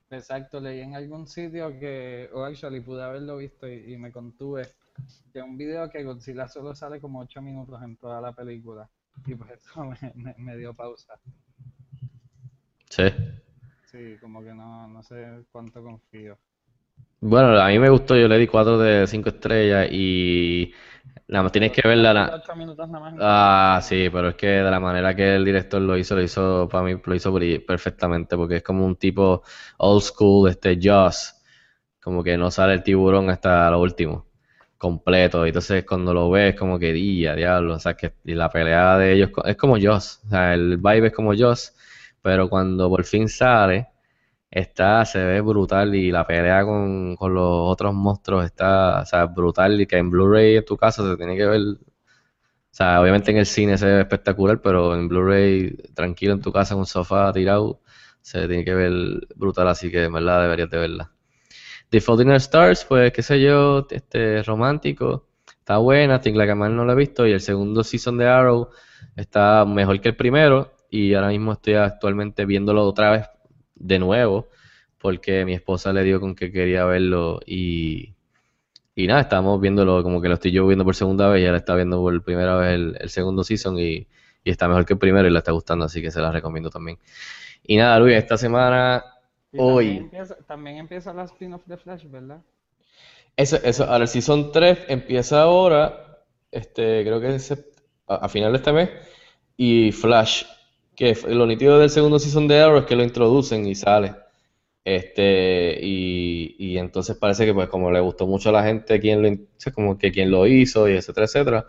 [0.10, 4.68] Exacto, leí en algún sitio que, o actually pude haberlo visto y, y me contuve,
[5.34, 8.90] que un video que Godzilla solo sale como 8 minutos en toda la película.
[9.26, 11.20] Y pues eso me, me- me dio pausa.
[12.90, 13.04] Sí.
[13.86, 16.38] Sí, como que no, no sé cuánto confío.
[17.20, 20.72] Bueno, a mí me gustó, yo le di 4 de 5 estrellas y
[21.28, 22.14] nada más tienes que verla.
[22.14, 23.14] na- 8 minutos nada más.
[23.14, 26.22] en Ah, sí, pero es que de la manera que el director lo hizo, lo
[26.22, 27.34] hizo para mí, lo hizo
[27.66, 29.42] perfectamente, porque es como un tipo
[29.80, 31.36] old school, este Jaws,
[32.02, 34.28] como que no sale el tiburón hasta lo último,
[34.78, 38.50] completo, y entonces cuando lo ves, como que día, diablo, o sea, que y la
[38.50, 41.74] pelea de ellos es como Jaws, o sea, el vibe es como Jaws,
[42.22, 43.88] pero cuando por fin sale,
[44.52, 49.26] está, se ve brutal y la pelea con, con los otros monstruos está, o sea,
[49.26, 51.62] brutal y que en Blu-ray en tu casa se tiene que ver
[52.72, 56.52] o sea, obviamente en el cine se ve espectacular, pero en Blu-ray, tranquilo en tu
[56.52, 57.82] casa, en un sofá tirado,
[58.22, 58.92] se tiene que ver
[59.36, 61.12] brutal, así que en verdad deberías de verla.
[61.90, 66.86] The Fault Stars, pues qué sé yo, este romántico, está buena, Think Like a no
[66.86, 68.70] lo he visto, y el segundo season de Arrow
[69.16, 73.28] está mejor que el primero, y ahora mismo estoy actualmente viéndolo otra vez
[73.80, 74.48] de nuevo,
[75.00, 78.14] porque mi esposa le dio con que quería verlo y...
[78.96, 81.60] Y nada, estamos viéndolo como que lo estoy yo viendo por segunda vez y ahora
[81.60, 84.08] está viendo por primera vez el, el segundo season y,
[84.44, 86.70] y está mejor que el primero y le está gustando, así que se la recomiendo
[86.70, 86.98] también.
[87.64, 89.04] Y nada, Luis, esta semana,
[89.52, 92.42] Y hoy, También empieza, también empieza la spin-off de Flash, ¿verdad?
[93.36, 97.54] eso, eso, ahora el season 3 empieza ahora, este, creo que es
[98.08, 98.90] a final de este mes,
[99.58, 100.46] y Flash,
[100.98, 104.16] que lo nítido del segundo season de Arrow es que lo introducen y sale.
[104.86, 109.22] Este, y, y entonces parece que pues como le gustó mucho a la gente quien
[109.22, 109.30] lo,
[109.74, 111.68] como que quien lo hizo y etcétera, etcétera,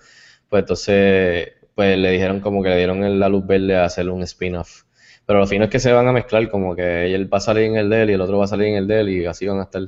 [0.48, 4.22] pues entonces pues le dijeron como que le dieron la luz verde a hacer un
[4.22, 4.82] spin-off.
[5.26, 7.64] Pero lo fino es que se van a mezclar, como que él va a salir
[7.64, 9.26] en el de él y el otro va a salir en el de él y
[9.26, 9.82] así van a estar.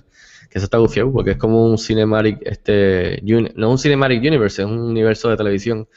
[0.51, 4.63] Que eso está gufiado porque es como un cinematic, este, uni- no un cinematic universe,
[4.63, 5.89] es un universo de televisión.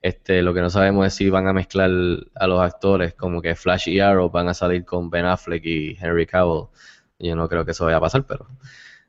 [0.00, 1.90] Este, lo que no sabemos es si van a mezclar
[2.34, 5.96] a los actores, como que Flash y Arrow van a salir con Ben Affleck y
[6.00, 6.68] Henry Cavill.
[7.18, 8.46] Yo no creo que eso vaya a pasar, pero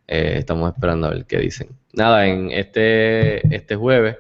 [0.08, 1.70] eh, estamos esperando a ver qué dicen.
[1.94, 4.18] Nada, en este, este jueves,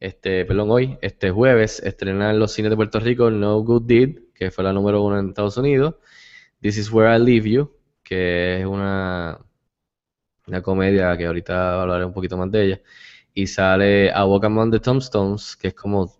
[0.00, 4.18] este, perdón, hoy, este jueves, estrenan en los cines de Puerto Rico No Good Deed,
[4.34, 5.96] que fue la número uno en Estados Unidos.
[6.60, 9.38] This is Where I Leave You, que es una,
[10.46, 12.80] una comedia que ahorita hablaré un poquito más de ella.
[13.42, 16.12] Y sale A Walk Among the Tombstones, que es como,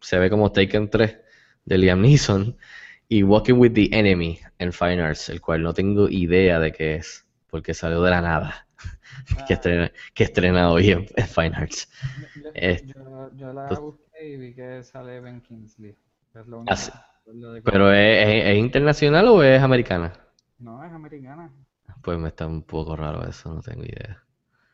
[0.00, 1.18] se ve como Taken 3
[1.64, 2.56] de Liam Neeson.
[3.08, 6.96] Y Walking with the Enemy en Fine Arts, el cual no tengo idea de qué
[6.96, 8.66] es, porque salió de la nada.
[9.46, 11.88] que, estrena, que estrena hoy en, en Fine Arts.
[12.34, 12.50] Yo,
[12.94, 15.96] yo- yo la busqué y vi que sale Ben Kingsley.
[16.34, 17.06] Es lo único Ah,
[17.52, 20.12] de ¿Pero es, es- es internacional o es americana?
[20.58, 21.50] No, es americana.
[22.02, 24.24] Pues me está un poco raro eso, no tengo idea.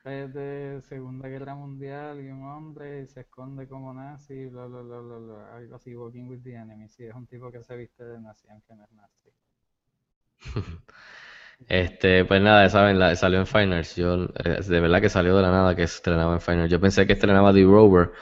[0.05, 4.99] Es de Segunda Guerra Mundial y un hombre se esconde como nazi, bla, bla, bla,
[5.01, 6.89] bla, bla, algo así, Walking with the Enemy.
[6.89, 9.31] Sí, es un tipo que se viste de nazi, aunque no es nazi.
[11.69, 13.97] Este, pues nada, saben, la- salió en Finals.
[13.97, 16.71] Yo, eh, de verdad que salió de la nada que estrenaba en Finals.
[16.71, 18.13] Yo pensé que estrenaba The Rover,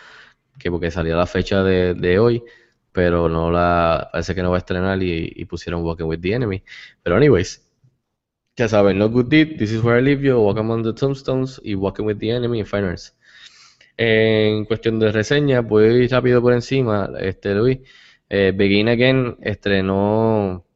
[0.59, 2.45] que porque salía la fecha de, hoy,
[2.93, 6.63] pero no la, parece que no va a estrenar y pusieron Walking with the Enemy.
[7.03, 7.70] Pero anyways,
[8.61, 12.05] ya saben, Good This Is Where I Leave You, Walk Among the Tombstones y Walking
[12.05, 13.17] with the Enemy en Finals.
[13.97, 17.79] En cuestión de reseña, voy rápido por encima, este Luis.
[18.29, 20.67] Eh, Begin Again estrenó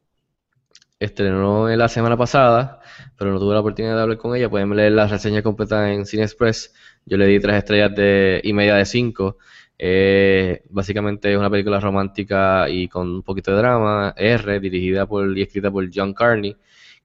[0.99, 2.81] estrenó en la semana pasada,
[3.19, 4.49] pero no tuve la oportunidad de hablar con ella.
[4.49, 6.73] Pueden leer la reseña completa en Cine Express.
[7.05, 9.37] Yo le di tres estrellas de, y media de cinco.
[9.77, 14.15] Eh, básicamente es una película romántica y con un poquito de drama.
[14.17, 16.55] R, dirigida por y escrita por John Carney,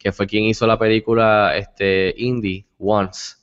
[0.00, 3.36] que fue quien hizo la película este, Indie Once.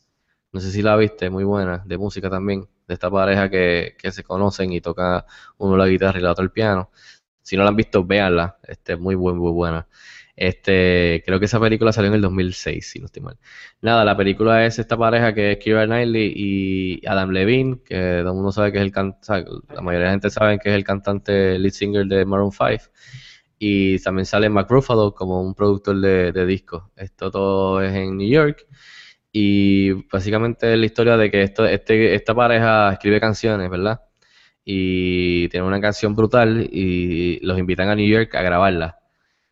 [0.51, 4.11] No sé si la viste, muy buena, de música también, de esta pareja que, que
[4.11, 5.25] se conocen y toca
[5.57, 6.89] uno la guitarra y la otra el piano.
[7.43, 9.87] Si no la han visto, véanla, este, muy, muy, muy buena.
[10.35, 13.37] Este, creo que esa película salió en el 2006, si no estoy mal.
[13.81, 18.31] Nada, la película es esta pareja que es Keira Knightley y Adam Levine, que todo
[18.31, 20.75] el mundo sabe que es el cantante, la mayoría de la gente sabe que es
[20.75, 22.91] el cantante lead singer de Maroon 5.
[23.59, 26.83] Y también sale Mark Ruffalo como un productor de, de discos.
[26.95, 28.65] Esto todo es en New York.
[29.31, 34.01] Y básicamente es la historia de que esto, este, esta pareja escribe canciones, ¿verdad?
[34.63, 38.97] Y tiene una canción brutal y los invitan a New York a grabarla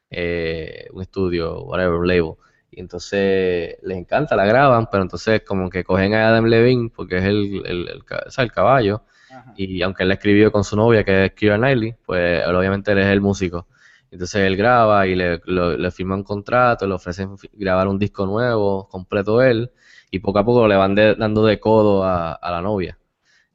[0.10, 2.34] eh, un estudio, whatever, un label.
[2.72, 7.18] Y entonces les encanta, la graban, pero entonces como que cogen a Adam Levine, porque
[7.18, 8.04] es el, el, el
[8.38, 9.54] el caballo, Ajá.
[9.56, 13.00] y aunque él la escribió con su novia, que es Keira Knightley, pues obviamente él
[13.00, 13.68] es el músico.
[14.16, 18.26] Entonces él graba y le, lo- le firma un contrato, le ofrecen grabar un disco
[18.26, 19.72] nuevo, completo él,
[20.12, 22.98] y poco a poco le van de- dando de codo a, a la novia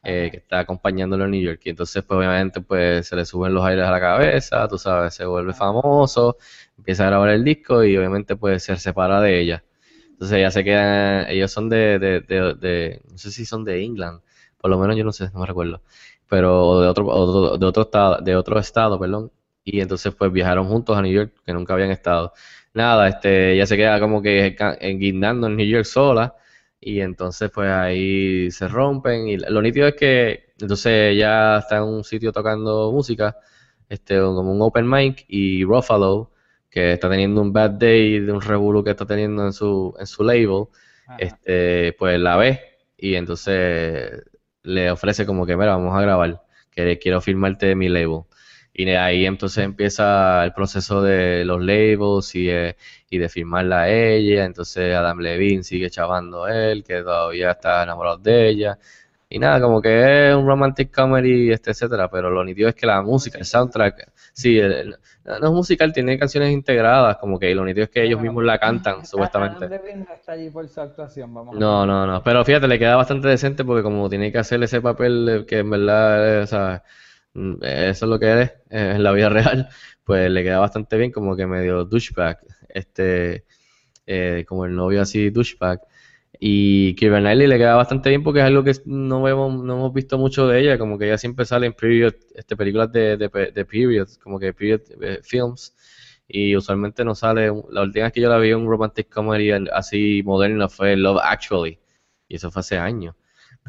[0.03, 1.61] eh, que está acompañándolo en New York.
[1.65, 5.15] Y entonces, pues obviamente, pues se le suben los aires a la cabeza, tú sabes,
[5.15, 6.37] se vuelve famoso,
[6.79, 9.65] empieza a grabar el disco y obviamente, pues se separa de ella.
[10.13, 13.83] Entonces ya se quedan, ellos son de, de, de, de- no sé si son de
[13.85, 14.21] England,
[14.59, 15.83] por lo menos yo no sé, no me recuerdo,
[16.29, 19.33] pero de otro, de otro estado, de otro estado, perdón.
[19.73, 22.33] Y entonces, pues viajaron juntos a New York, que nunca habían estado.
[22.75, 26.35] Nada, este, ella se queda como que ca- guindando en New York sola.
[26.81, 31.83] Y entonces pues ahí se rompen y lo nítido es que entonces ella está en
[31.85, 33.37] un sitio tocando música,
[33.89, 36.33] este, como un open mic y Ruffalo,
[36.71, 40.07] que está teniendo un bad day de un revolú que está teniendo en su, en
[40.07, 40.67] su label,
[41.07, 41.39] Ajá.
[41.39, 42.61] este, pues la ve
[42.97, 44.23] y entonces
[44.63, 48.23] le ofrece como que, mira, vamos a grabar, que quiero firmarte mi label.
[48.73, 52.77] Y de ahí entonces empieza el proceso de los labels y, eh,
[53.11, 54.45] y de firmarla a ella.
[54.45, 58.79] Entonces Adam Levine sigue chavando a él, que todavía está enamorado de ella.
[59.29, 62.11] Y nada, como que es un romantic comedy, este, etcétera.
[62.11, 66.19] Pero lo nítido es que la música, el soundtrack, sí, el- no es musical, tiene
[66.19, 69.67] canciones integradas, como que lo nítido es que ellos Bueno, mismos la cantan, supuestamente.
[69.69, 72.23] No está allí por su actuación, vamos No, no, no.
[72.23, 75.71] Pero fíjate, le queda bastante decente porque como tiene que hacer ese papel que en
[75.71, 76.83] verdad, eh, o sea,
[77.35, 79.69] eso es lo que eres eh, en la vida real,
[80.05, 82.39] pues le queda bastante bien como que medio douchebag,
[82.69, 83.45] este,
[84.07, 85.81] eh, como el novio así douchebag.
[86.43, 90.17] Y Knightley le queda bastante bien porque es algo que no vemos, no hemos visto
[90.19, 94.09] mucho de ella, como que ella siempre sale en period, este, películas de, de period,
[94.23, 95.75] como que period eh, films,
[96.27, 99.51] y usualmente no sale, la última vez que yo la vi en un romantic comedy
[99.73, 101.79] así moderno fue Love Actually,
[102.29, 103.15] y eso fue hace años.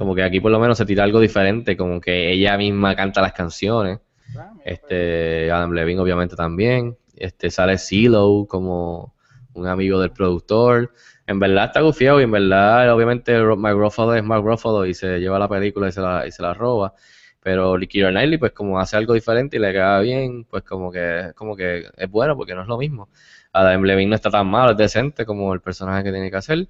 [0.02, 3.22] Como que aquí por lo menos se tira algo diferente, como que ella misma canta
[3.22, 4.00] las canciones,
[4.36, 9.14] Ah, mira, este, Adam Levine obviamente también, este, sale CeeLo como
[9.54, 10.92] un amigo del productor,
[11.28, 15.20] en verdad está gufiado y en verdad obviamente Mark Ruffalo es Mark Ruffalo y se
[15.20, 16.96] lleva la película y se la, y se la roba,
[17.40, 21.32] pero Keira Knightley pues como hace algo diferente y le queda bien, pues como que,
[21.36, 23.08] como que es bueno porque no es lo mismo.
[23.54, 26.70] Adam Levine no está tan malo, es decente como el personaje que tiene que hacer,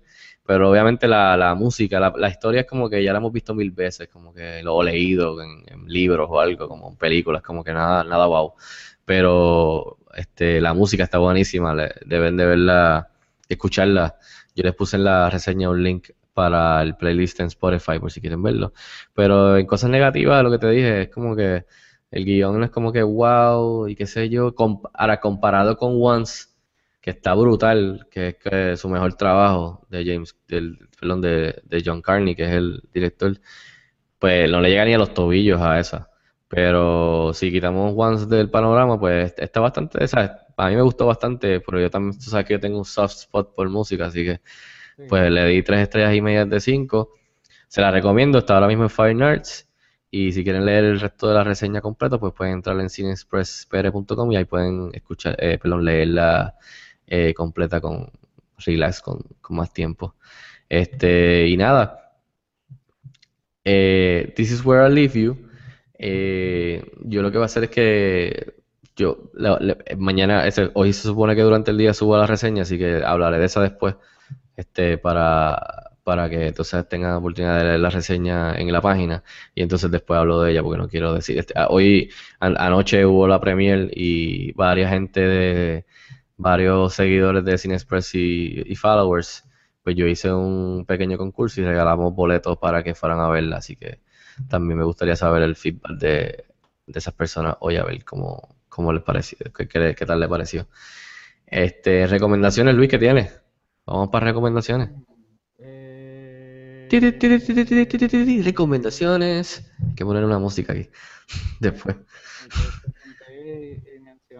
[0.51, 3.53] pero obviamente la, la música, la, la historia es como que ya la hemos visto
[3.55, 7.63] mil veces, como que lo he leído en, libros o algo, como en películas, como
[7.63, 8.53] que nada, nada wow.
[9.05, 13.09] Pero este, la música está buenísima, le- deben de verla,
[13.49, 14.15] escucharla.
[14.55, 18.21] Yo les puse en la reseña un link para el playlist en Spotify por si
[18.21, 18.73] quieren verlo.
[19.13, 21.65] Pero en cosas negativas, lo que te dije, es como que
[22.11, 24.53] el guion no es como que wow y qué sé yo.
[24.55, 26.45] Com- ahora, comparado con Once,
[27.01, 31.83] que está brutal, que es que su mejor trabajo de James, del, perdón, de, de
[31.85, 33.39] John Carney, que es el director,
[34.19, 36.09] pues no le llega ni a los tobillos a esa.
[36.47, 40.31] Pero si quitamos Once del panorama, pues está bastante, ¿sabes?
[40.57, 43.13] A mí me gustó bastante, pero yo también, tú sabes que yo tengo un soft
[43.13, 44.41] spot por música, así que
[44.97, 45.03] Sí.
[45.09, 47.13] Pues le di tres estrellas y media de cinco.
[47.67, 49.67] Se la recomiendo, está ahora mismo en Fine Arts.
[50.09, 54.31] Y si quieren leer el resto de la reseña completa, pues pueden entrar en cineexpresspr.com
[54.31, 56.55] y ahí pueden escuchar, eh, perdón, leerla
[57.11, 58.09] eh, completa con
[58.65, 60.15] relax, con, con más tiempo.
[60.69, 62.13] Este, y nada.
[63.63, 65.37] Eh, This is where I leave you.
[65.97, 68.55] Eh, yo lo que voy a hacer es que
[68.95, 69.59] yo la-
[69.97, 73.37] mañana, ese- hoy se supone que durante el día subo la reseña, así que hablaré
[73.39, 73.95] de esa después,
[74.57, 79.23] este, para, para que entonces tengan oportunidad de leer la reseña en la página
[79.55, 83.05] y entonces después hablo de ella porque no quiero decir, este, ah, hoy an- anoche
[83.05, 85.85] hubo la premier y varias gente de
[86.41, 89.45] varios seguidores de Cinexpress y, y followers,
[89.83, 93.57] pues yo hice un pequeño concurso y regalamos boletos para que fueran a verla.
[93.57, 94.01] Así que
[94.49, 96.45] también me gustaría saber el feedback de,
[96.87, 100.67] de esas personas hoy a ver cómo, cómo les pareció, qué, qué, tal les pareció.
[101.45, 103.41] Este, recomendaciones, Luis, ¿qué tienes?
[103.85, 104.89] Vamos para recomendaciones.
[108.43, 109.71] Recomendaciones.
[109.87, 110.89] Hay que poner una música aquí.
[111.59, 111.95] Después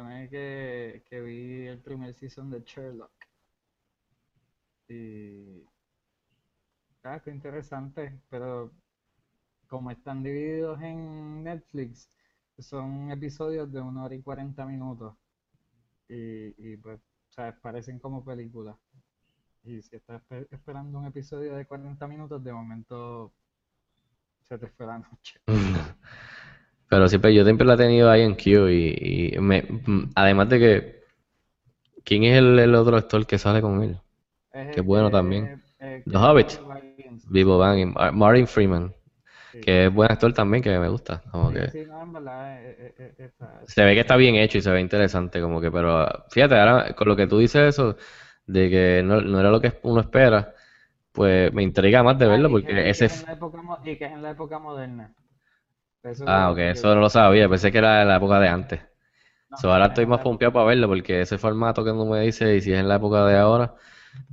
[0.04, 3.12] mencioné que, que vi el primer season de Sherlock.
[4.88, 5.66] Y.
[7.04, 8.72] Ah, qué interesante, pero
[9.68, 12.10] como están divididos en Netflix,
[12.60, 15.16] son episodios de una hora y 40 minutos.
[16.10, 18.78] Y, y pues, sea, parecen como películas.
[19.64, 23.34] Y si estás espe- esperando un episodio de 40 minutos, de momento
[24.43, 25.41] se te fue la noche.
[26.91, 30.49] Pero siempre, yo siempre la he tenido ahí en Q y, y me, mm, además
[30.49, 31.01] de que,
[32.03, 33.97] ¿quién es el, el otro actor que sale con él?
[34.53, 35.61] Es Qué el bueno que- también.
[35.79, 36.47] eh, The que Hobbit.
[36.49, 37.31] Bilbo Baggins.
[37.31, 38.93] Vivo Bang, Martin Freeman,
[39.51, 39.59] Sí.
[39.61, 41.23] que es buen actor también, que me gusta.
[41.31, 43.31] Como Sí, que sí, no, en verdad, eh, eh, eh,
[43.67, 46.93] se ve que está bien hecho y se ve interesante, como que, pero fíjate, ahora
[46.93, 47.95] con lo que tú dices eso,
[48.47, 50.53] de que no, no era lo que uno espera,
[51.11, 53.05] pues me intriga más de verlo, porque que- y que ese...
[53.05, 55.13] es en la época mo- y que es en la época moderna.
[56.04, 58.47] Eso Ah, ok, que- eso no lo sabía, pensé que era en la época de
[58.47, 58.82] antes.
[59.49, 62.22] no, So, ahora es estoy más pompeado para verlo porque ese formato que tú me
[62.22, 63.76] dices, y si es en la época de ahora,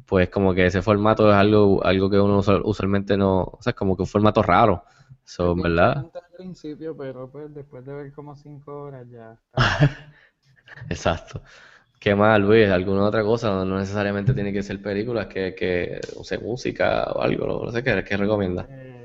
[0.07, 3.73] pues como que ese formato es algo, algo que uno usual- usualmente no, o sea,
[3.73, 4.85] es como que un formato raro.
[5.25, 6.09] So, ¿verdad?
[6.15, 9.39] al principio, pero pues después de ver como cinco horas ya.
[10.91, 11.43] Exacto.
[12.01, 12.69] ¿Qué más, Luis?
[12.71, 13.51] ¿Alguna otra cosa?
[13.51, 17.65] No, no necesariamente tiene que ser películas, que, que, no sé, música o algo, no,
[17.67, 18.69] no sé qué, qué recomiendas.
[18.69, 18.98] Eh,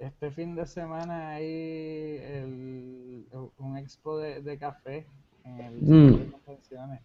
[0.00, 3.26] este fin de semana hay el,
[3.58, 5.06] un expo de, de café
[5.44, 5.90] en el Mm.
[5.90, 7.00] centro de convenciones.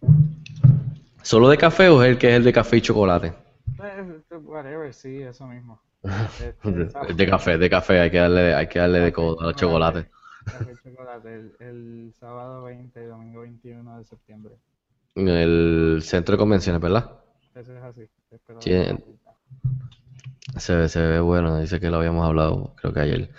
[1.22, 3.34] ¿Solo de café o es el que es el de café y chocolate?
[3.76, 5.80] Pues, whatever, sí, eso mismo.
[6.38, 9.40] De, Este, de café, de café, hay que darle, hay que darle de Café, codo
[9.40, 10.06] a los chocolates.
[10.50, 14.54] Café y chocolate, el, el sábado 20 y domingo 21 de septiembre.
[15.16, 17.10] En el centro de convenciones, ¿verdad?
[17.54, 18.08] Eso es así.
[18.30, 18.72] Espero Sí,
[20.58, 23.30] Se, ve- se ve bueno, dice que lo habíamos hablado, creo que ayer.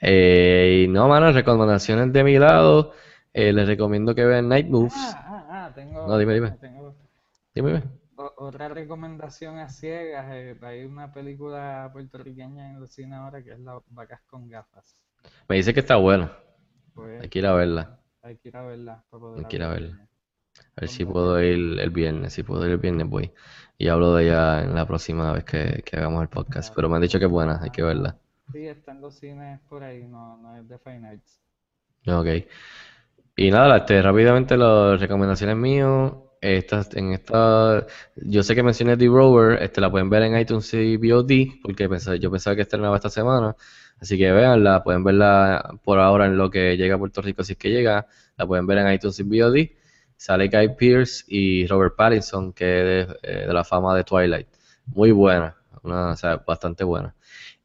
[0.00, 2.92] Eh, y no, mano, recomendaciones de mi lado.
[3.34, 4.92] eh, les recomiendo que vean Night Moves.
[4.94, 6.56] Ah, ah, ah, tengo, No, dime, dime.
[6.60, 6.94] tengo
[7.54, 7.82] Dime, dime.
[8.36, 10.26] otra recomendación a ciegas.
[10.32, 14.96] eh, hay una película puertorriqueña en los cines ahora que es Las vacas con gafas.
[15.48, 16.32] Me dice que está buena.
[16.94, 18.00] Pues Hay que ir a verla.
[18.22, 19.98] hay que ir a verla para poder Hay que ir a verla.
[20.76, 22.32] A ver si puedo ir el viernes.
[22.32, 23.32] Si puedo ir el viernes, voy.
[23.78, 26.74] Y hablo de ella en la próxima vez que, que hagamos el podcast.
[26.74, 28.16] Pero me han dicho que es buena, hay que verla.
[28.52, 31.40] Sí, está en los cines por ahí, no, no es de Fine Arts.
[32.06, 32.26] Ok.
[33.36, 36.12] Y nada, este, rápidamente las recomendaciones mías.
[36.42, 37.86] Estas, en esta,
[38.16, 41.86] yo sé que mencioné The Rover, este, la pueden ver en iTunes y VOD, porque
[41.88, 43.54] pensé- yo pensaba que estrenaba esta semana.
[44.00, 47.52] Así que véanla, pueden verla por ahora en lo que llega a Puerto Rico, si
[47.52, 48.06] es que llega.
[48.38, 49.70] La pueden ver en iTunes y VOD.
[50.20, 54.48] Sale Guy Pearce y Robert Pattinson, que es de, eh, de la fama de Twilight.
[54.84, 57.14] Muy buena, una, o sea, bastante buena.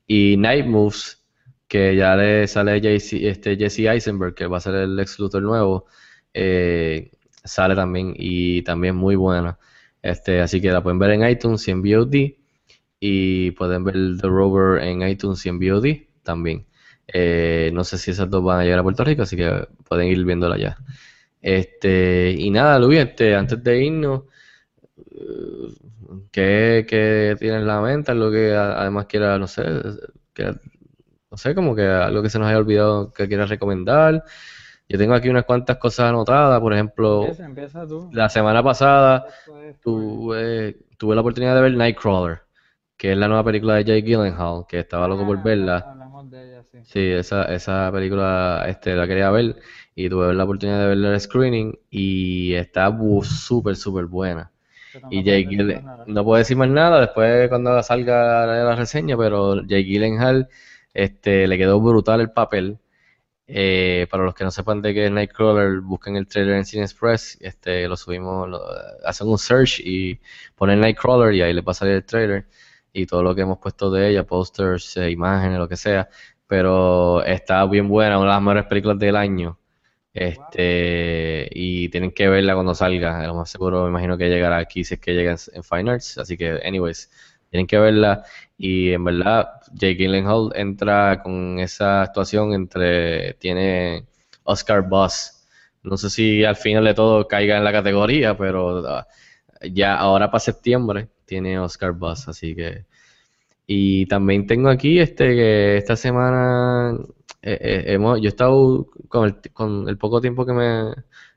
[0.07, 1.21] Y Night Moves,
[1.67, 5.43] que ya le sale JC este, Jesse Eisenberg, que va a ser el Lex Luthor
[5.43, 5.85] nuevo,
[6.33, 7.11] eh,
[7.43, 9.59] sale también y también muy buena.
[10.01, 12.15] Este, así que la pueden ver en iTunes y en VOD
[13.01, 16.67] y pueden ver The Rover en iTunes y en VOD también.
[17.05, 20.07] Eh, no sé si esas dos van a llegar a Puerto Rico, así que pueden
[20.07, 20.77] ir viéndola ya.
[21.47, 24.23] Este, y nada, Luis, este, antes de irnos,
[26.31, 28.11] ¿qué, qué tienes en la mente?
[28.11, 29.63] Algo que además quiera, no sé,
[30.33, 30.45] que,
[31.31, 34.23] no sé, como que algo que se nos haya olvidado que quieras recomendar.
[34.87, 38.09] Yo tengo aquí unas cuantas cosas anotadas, por ejemplo, Empieza, empieza tú.
[38.11, 39.25] la semana pasada
[39.81, 42.41] tuve, tuve la oportunidad de ver Nightcrawler,
[42.97, 45.77] que es la nueva película de Jake Gyllenhaal, que estaba loco por Ah, verla.
[45.89, 46.77] Hablamos de ella, sí.
[46.83, 49.55] Sí, esa, esa película este, la quería ver
[49.95, 52.91] y tuve la oportunidad de verla en el screening y está
[53.23, 54.51] súper, súper buena.
[54.93, 56.03] Pero Y no Gyllen- nada.
[56.07, 60.49] no puedo decir más nada después cuando salga la, la reseña, pero Jay Gyllenhaal
[60.93, 62.79] este, le quedó brutal el papel.
[63.47, 66.83] Eh, para los que no sepan de qué es Nightcrawler, busquen el trailer en Cine
[66.83, 68.61] Express, este, lo subimos, lo-
[69.05, 70.19] hacen un search y
[70.55, 72.47] ponen Nightcrawler y ahí les va a salir el trailer
[72.91, 76.09] y todo lo que hemos puesto de ella, posters, eh, imágenes, lo que sea,
[76.47, 79.59] pero está bien buena, una de las mejores películas del año.
[80.15, 83.27] Este, y tienen que verla cuando salga.
[83.27, 85.91] Lo más seguro me imagino que llegará aquí si es que llega en, en Fine
[85.91, 86.17] Arts.
[86.17, 87.11] Así que, anyways,
[87.51, 88.23] tienen que verla.
[88.57, 94.05] Y en verdad, Jake Gyllenhaal entra con esa actuación entre, tiene
[94.43, 95.45] Oscar Buzz.
[95.83, 99.07] No sé si al final de todo caiga en la categoría, pero ah,
[99.71, 102.27] ya ahora para septiembre tiene Oscar Buzz.
[102.29, 102.85] Así que,
[103.67, 106.97] y también tengo aquí este que esta semana
[107.45, 110.53] eh, eh, yo he estado con el, poco tiempo que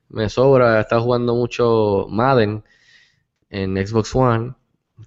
[0.09, 2.65] me, sobra, he estado jugando mucho Madden
[3.51, 4.55] en Xbox One,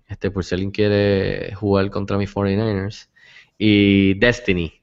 [0.08, 3.10] este por si alguien quiere jugar contra mis 49ers,
[3.58, 4.74] y Destiny.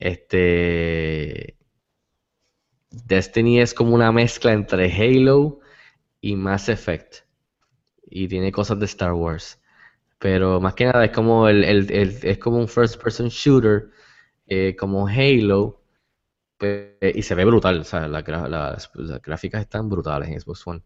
[0.00, 1.56] Este
[3.06, 5.60] Destiny es como una mezcla entre Halo
[6.20, 7.16] y Mass Effect.
[8.10, 9.60] Y tiene cosas de Star Wars.
[10.18, 13.90] Pero más que nada es como el- es como un first person shooter,
[14.46, 15.80] eh, como Halo,
[16.58, 20.66] pe- y se ve brutal, o sea, la las, las gráficas están brutales en Xbox
[20.66, 20.82] One.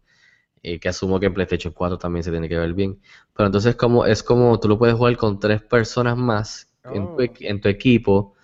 [0.63, 2.99] eh, que asumo que en PlayStation 4 también se tiene que ver bien.
[3.35, 7.21] Pero entonces como, es como tú lo puedes jugar con tres personas más en tu,
[7.21, 7.27] Oh.
[7.41, 8.35] en tu equipo.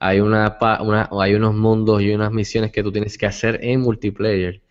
[0.00, 3.80] Hay una, una- hay unos mundos y unas misiones que tú tienes que hacer en
[3.80, 4.62] multiplayer.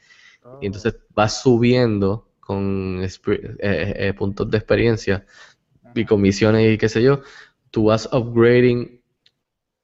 [0.60, 5.26] Y entonces vas subiendo con eh, puntos de experiencia
[5.96, 7.22] y con misiones y qué sé yo.
[7.72, 9.01] Tú vas upgrading.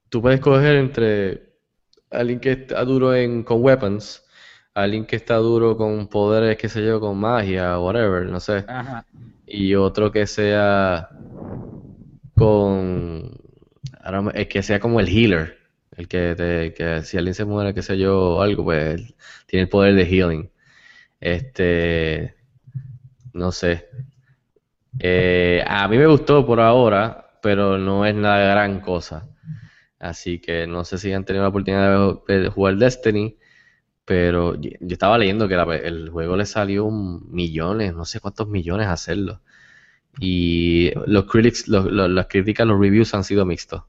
[0.10, 1.54] Tú puedes coger entre
[2.10, 4.26] alguien que está duro en, con weapons,
[4.74, 8.64] alguien que está duro con poderes, qué sé yo, con magia, whatever, no sé.
[8.68, 9.06] Ajá.
[9.46, 11.10] Y otro que sea
[12.36, 13.32] con.
[14.02, 15.58] ahora eh, que sea como el healer.
[15.96, 19.16] El que, te, que si alguien se muere, qué sé yo, o algo, pues
[19.48, 20.52] tiene el poder de healing.
[21.20, 22.36] Este.
[23.34, 23.90] No sé.
[25.00, 29.28] Eh, a mí me gustó por ahora, pero no es la gran cosa.
[30.00, 33.38] Así que no sé si han tenido la oportunidad de, de jugar Destiny,
[34.06, 38.48] pero yo, estaba leyendo que la- el juego le salió un millones, no sé cuántos
[38.50, 39.42] millones hacerlo.
[40.20, 43.84] Y los critics, los- los- las críticas, los reviews han sido mixtos.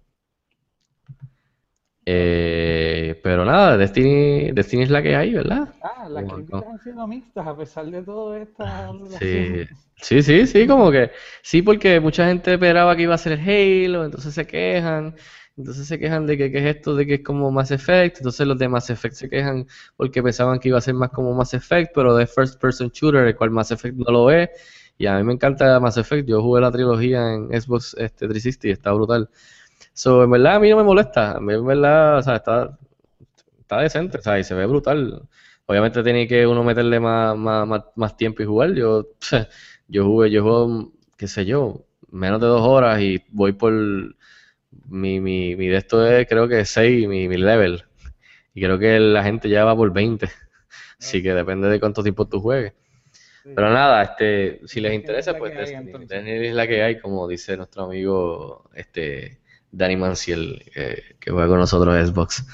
[2.11, 5.69] Eh, pero nada, Destiny, Destiny es la que hay, ¿verdad?
[5.83, 9.65] Ah, las críticas han sido mixtas a pesar de todo esta Sí,
[10.01, 11.11] sí, sí, sí, como que
[11.43, 15.15] sí, porque mucha gente esperaba que iba a ser Halo, entonces se quejan,
[15.59, 18.47] entonces se quejan de que, que es esto de que es como Mass Effect, entonces
[18.47, 21.53] los de Mass Effect se quejan porque pensaban que iba a ser más como Mass
[21.55, 24.49] Effect, pero de First Person Shooter, el cual Mass Effect no lo es,
[24.99, 28.69] y a mí me encanta Mass Effect, yo jugué la trilogía en Xbox este, 360
[28.69, 29.29] y está brutal.
[29.93, 32.79] So, en verdad a mí no me molesta, a mí en verdad, o sea, está,
[33.61, 35.29] está decente, o sea, y se ve brutal.
[35.67, 38.75] Obviamente tiene que uno meterle más, más, más, más tiempo y jugar.
[38.75, 39.09] Yo,
[39.89, 43.75] yo jugué, yo juego, qué sé yo, menos de dos horas y voy por
[44.87, 47.85] mi, mi, mi de esto es creo que 6, mi, mi level.
[48.55, 50.29] Y creo que la gente ya va por 20.
[50.99, 52.73] Así que depende de cuánto tiempo tú juegues.
[53.45, 56.47] Pero nada, este, si les interesa, pues hay, Destiny.
[56.49, 61.59] es la que hay, como dice nuestro amigo este Danny Manciel, que, que juega con
[61.59, 62.45] nosotros en Xbox.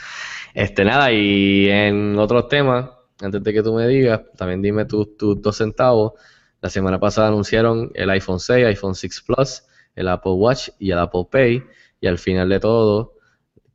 [0.55, 5.17] Este, nada, y en otros temas, antes de que tú me digas, también dime tus
[5.17, 6.13] tus dos centavos.
[6.61, 9.65] La semana pasada anunciaron el iPhone 6, iPhone 6 Plus,
[9.97, 11.63] el Apple Watch y el Apple Pay.
[12.05, 13.15] Y al final de todo,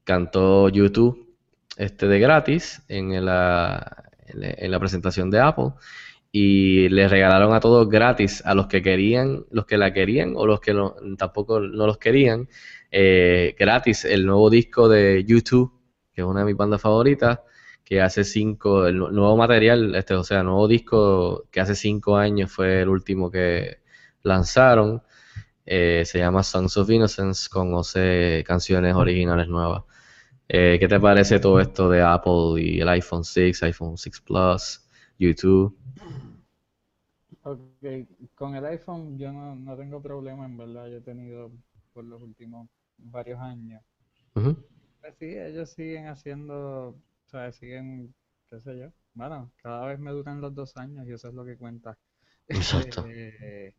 [0.04, 1.28] cantó YouTube
[1.78, 5.72] este de gratis en la, en la- en la presentación de Apple
[6.32, 10.46] y le regalaron a todos gratis a los que querían, los que la querían o
[10.46, 10.74] los que
[11.18, 12.48] tampoco no los querían,
[12.92, 15.72] eh, gratis el nuevo disco de YouTube,
[16.14, 17.40] que es una de mis bandas favoritas,
[17.84, 22.18] que hace cinco, el nu- nuevo material, este, o sea, nuevo disco que hace cinco
[22.18, 23.80] años fue el último que
[24.24, 25.02] lanzaron.
[25.72, 29.84] Eh, se llama Songs of Innocence con 11 canciones originales nuevas.
[30.48, 34.84] Eh, ¿qué te parece todo esto de Apple y el iPhone 6, iPhone 6 Plus,
[35.20, 35.78] YouTube?
[37.44, 37.60] Ok,
[38.34, 41.52] con el iPhone yo no, no tengo problema, en verdad, yo he tenido
[41.94, 42.68] por los últimos
[42.98, 43.84] varios años.
[44.34, 48.12] Pues sí, ellos siguen haciendo, o sea, siguen,
[48.50, 51.46] qué sé yo, bueno, cada vez me duran los dos años y eso es lo
[51.46, 51.96] que cuenta.
[52.48, 53.06] Exacto.
[53.08, 53.76] Eh,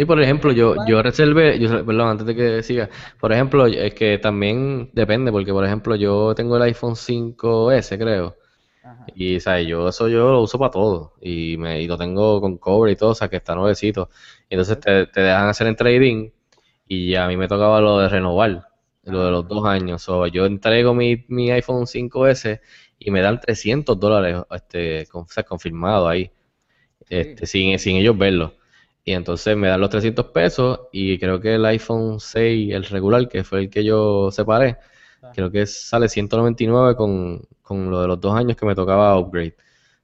[0.00, 2.88] Y por ejemplo, yo, yo reservé, yo, perdón, antes de que siga,
[3.20, 8.36] por ejemplo, es que también depende, porque por ejemplo, yo tengo el iPhone 5S, creo,
[8.82, 9.06] Ajá.
[9.14, 9.66] Y, ¿sabes?
[9.66, 11.14] Yo eso yo lo uso para todo.
[11.20, 14.10] Y, me, y lo tengo con cobre y todo, o sea, que está nuevecito.
[14.48, 16.30] Y entonces te, te dejan hacer en trading
[16.86, 18.64] y ya a mí me tocaba lo de renovar,
[19.04, 20.02] lo de los dos años.
[20.02, 22.60] So, yo entrego mi, mi iPhone 5S
[22.98, 26.30] y me dan 300 dólares este, con- o sea, confirmado ahí,
[27.08, 28.54] este, sin, sin ellos verlo.
[29.08, 33.26] Y entonces me dan los 300 pesos y creo que el iPhone 6, el regular,
[33.26, 34.76] que fue el que yo separé,
[35.32, 39.56] creo que sale 199 con, con lo de los dos años que me tocaba upgrade.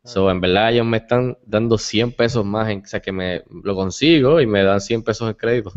[0.04, 3.42] So, en verdad ellos me están dando 100 pesos más, en, o sea que me
[3.62, 5.70] lo consigo y me dan 100 pesos en crédito.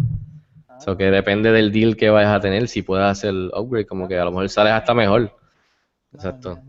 [0.69, 3.87] Ah, So, que depende del deal que vayas a tener, si puedes hacer el upgrade,
[3.87, 5.35] como que a lo mejor sales hasta mejor.
[6.13, 6.61] Exacto.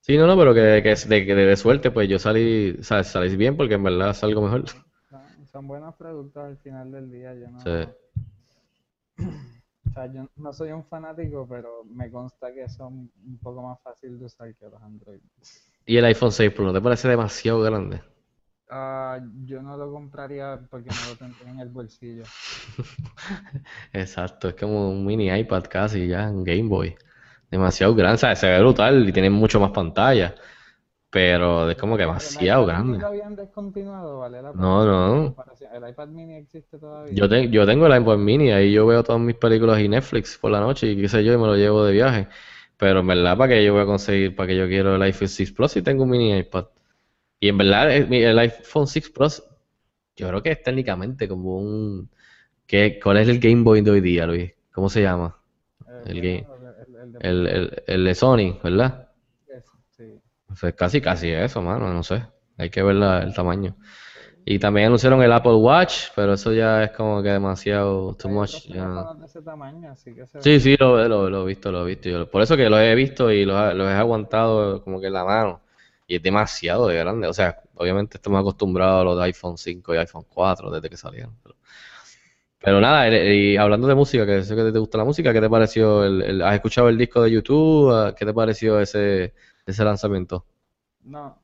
[0.00, 3.56] Sí, no, no, pero que, que de, suerte, pues yo salí, o sea, salí bien
[3.56, 4.64] porque en verdad salgo mejor.
[5.56, 7.32] Son, buenos productos al final del día.
[7.34, 7.88] Yo no, Sí.
[9.88, 13.80] o sea, yo no soy un fanático, pero me consta que son un poco más
[13.80, 15.18] fáciles de usar que los Android.
[15.86, 18.02] Y el iPhone 6 Pro, ¿no te parece demasiado grande?
[18.68, 22.24] Ah, yo no lo compraría porque no lo tendría en el bolsillo.
[23.94, 26.94] Exacto, es como un mini iPad casi ya, un Game Boy.
[27.50, 28.40] Demasiado grande, ¿sabes?
[28.40, 30.34] Se ve brutal y tiene mucho más pantalla,
[31.10, 32.98] pero es como que demasiado iPad grande.
[32.98, 34.42] lo habían descontinuado, ¿vale?
[34.42, 35.36] La No, no.
[35.72, 37.16] El iPad mini existe todavía.
[37.16, 40.36] Yo, te- yo tengo el iPod mini, ahí yo veo todas mis películas y Netflix
[40.38, 42.28] por la noche y qué sé yo, y me lo llevo de viaje.
[42.76, 44.34] Pero en verdad, ¿para qué yo voy a conseguir?
[44.34, 46.66] ¿Para qué yo quiero el iPhone 6 Plus si tengo un mini iPad?
[47.40, 49.42] Y en verdad, el, mi- el iPhone 6 Plus,
[50.16, 52.10] yo creo que es técnicamente como un...
[52.66, 54.52] ¿qué, cuál es el Game Boy de hoy día, Luis?
[54.72, 55.38] ¿Cómo se llama?
[55.86, 56.46] Eh, el
[57.18, 59.05] El, el, el de Sony, ¿verdad?
[60.56, 60.66] Es- sí.
[60.66, 62.24] O sea, casi, casi eso, mano, no sé.
[62.58, 63.76] Hay que ver la- el tamaño.
[64.44, 68.66] Y también anunciaron el Apple Watch, pero eso ya es como que demasiado, too much.
[68.68, 68.74] ya.
[68.74, 71.82] teléfonos de ese tamaño, así que se Sí, sí, lo, lo, lo he visto, lo
[71.82, 72.08] he visto.
[72.08, 75.14] Yo- por eso que lo he visto y los, los he aguantado como que en
[75.14, 75.62] la mano.
[76.06, 77.26] Y es demasiado de grande.
[77.28, 80.96] O sea, obviamente estamos acostumbrados a los de iPhone 5 y iPhone 4 desde que
[80.96, 81.36] salieron.
[81.42, 81.56] Pero,
[82.58, 85.48] pero nada, y hablando de música, que sé que te gusta la música, ¿qué te
[85.50, 86.04] pareció?
[86.04, 87.92] El, el- ¿has escuchado el disco de YouTube?
[87.92, 89.34] Ah, ¿Qué te pareció ese,
[89.66, 90.46] ese lanzamiento?
[91.04, 91.38] No,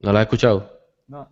[0.00, 0.70] ¿No lo has escuchado?
[1.08, 1.28] no.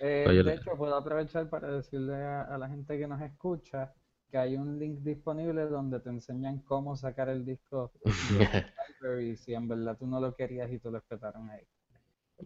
[0.00, 3.92] Eh, Oye, de hecho, puedo aprovechar para decirle a, a la gente que nos escucha
[4.30, 9.68] que hay un link disponible donde te enseñan cómo sacar el disco library si en
[9.68, 11.66] verdad tú no lo querías y te lo explotaron ahí.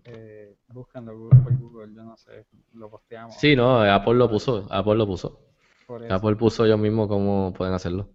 [0.05, 5.07] Eh, por Google, yo no sé, lo posteamos Sí, no, Apple lo puso, Apple lo
[5.07, 5.39] puso.
[6.11, 8.09] Apple puso ellos mismos cómo pueden hacerlo.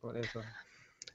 [0.00, 0.40] por eso.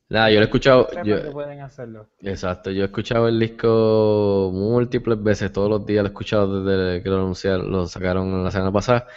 [0.10, 2.10] Nada, yo lo he escuchado, Sepan yo, que pueden hacerlo.
[2.22, 7.04] exacto, yo he escuchado el disco múltiples veces, todos los días lo he escuchado desde
[7.04, 9.08] que lo anunciaron, lo sacaron la semana pasada,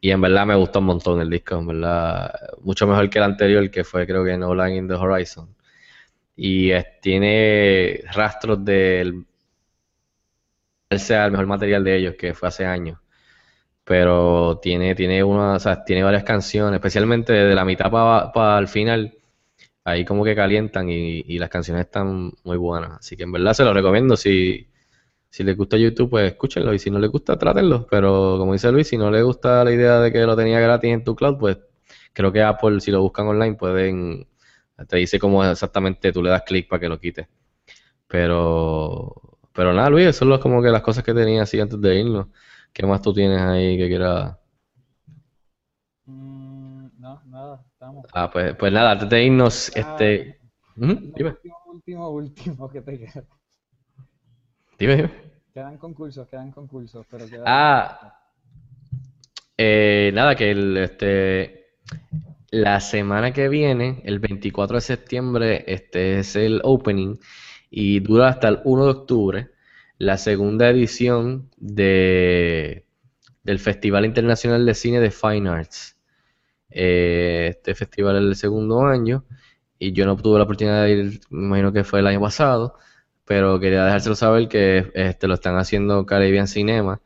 [0.00, 2.32] y en verdad me gustó un montón el disco, en verdad,
[2.62, 5.54] mucho mejor que el anterior, que fue creo que No Line in the Horizon.
[6.36, 9.26] Y es- tiene rastros del
[10.98, 12.98] sea el mejor material de ellos, que fue hace años.
[13.84, 18.68] Pero tiene, tiene una, o sea, tiene varias canciones, especialmente de la mitad para el
[18.68, 19.15] final,
[19.86, 22.98] ahí como que calientan y, las canciones están muy buenas.
[22.98, 24.16] Así que en verdad se los recomiendo.
[24.16, 24.68] Si,
[25.30, 26.74] si les gusta YouTube, pues escúchenlo.
[26.74, 27.86] Y si no les gusta, trátenlo.
[27.90, 30.92] Pero como dice Luis, si no les gusta la idea de que lo tenía gratis
[30.92, 31.58] en tu cloud, pues
[32.12, 34.28] creo que Apple, si lo buscan online, pueden,
[34.88, 37.28] te dice cómo exactamente tú le das clic para que lo quites.
[38.08, 39.14] Pero,
[39.52, 42.00] pero nada, Luis, eso es lo- como que las cosas que tenía así antes de
[42.00, 42.28] irnos.
[42.72, 44.36] ¿Qué más tú tienes ahí que quieras?
[48.12, 50.38] Ah, pues, pues nada, antes de irnos, este...
[50.76, 53.24] Ujú, Lo dime, último, último, último que te queda.
[54.78, 55.10] dime, dime.
[55.54, 58.12] Quedan concursos, quedan concursos, pero quedan Ah,
[59.56, 61.66] eh, nada, que el, este,
[62.50, 67.16] la semana que viene, el 24 de septiembre, este es el opening
[67.70, 69.50] y dura hasta el 1 de octubre,
[69.98, 72.86] la segunda edición de,
[73.44, 75.95] del Festival Internacional de Cine de Fine Arts.
[76.70, 79.24] Eh, este festival es el segundo año
[79.78, 82.74] y yo no tuve la oportunidad de ir, me imagino que fue el año pasado,
[83.24, 87.00] pero quería dejárselo saber que este, lo están haciendo Caribbean Cinema.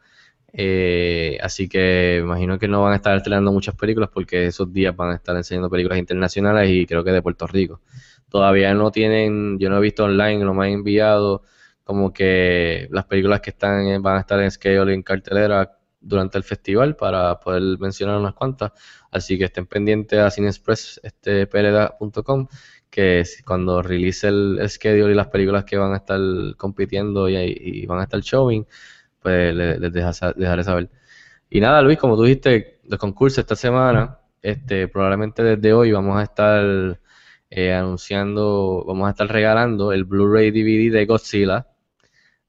[0.52, 4.96] Eh, así que imagino que no van a estar estrenando muchas películas porque esos días
[4.96, 7.80] van a estar enseñando películas internacionales y creo que de Puerto Rico.
[8.28, 11.42] Todavía no tienen, yo no he visto online, no me han enviado
[11.84, 16.38] como que las películas que están en- van a estar en schedule en cartelera durante
[16.38, 18.72] el festival para poder mencionar unas cuantas.
[19.10, 21.46] Así que estén pendientes a Cinexpress, este,
[22.90, 26.20] que cuando release el, schedule y las películas que van a estar
[26.56, 28.66] compitiendo y, van a estar showing,
[29.20, 30.90] pues le- les, deja dejaré saber.
[31.50, 36.18] Y nada, Luis, como tú dijiste, los concursos esta semana, este, probablemente desde hoy vamos
[36.18, 37.00] a estar
[37.50, 41.68] eh, anunciando, vamos a estar regalando el Blu-ray DVD de Godzilla,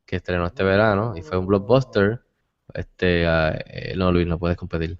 [0.05, 2.21] que estrenó este verano y fue un blockbuster.
[2.73, 4.99] Este, ah, eh, no, Luis, no puedes competir.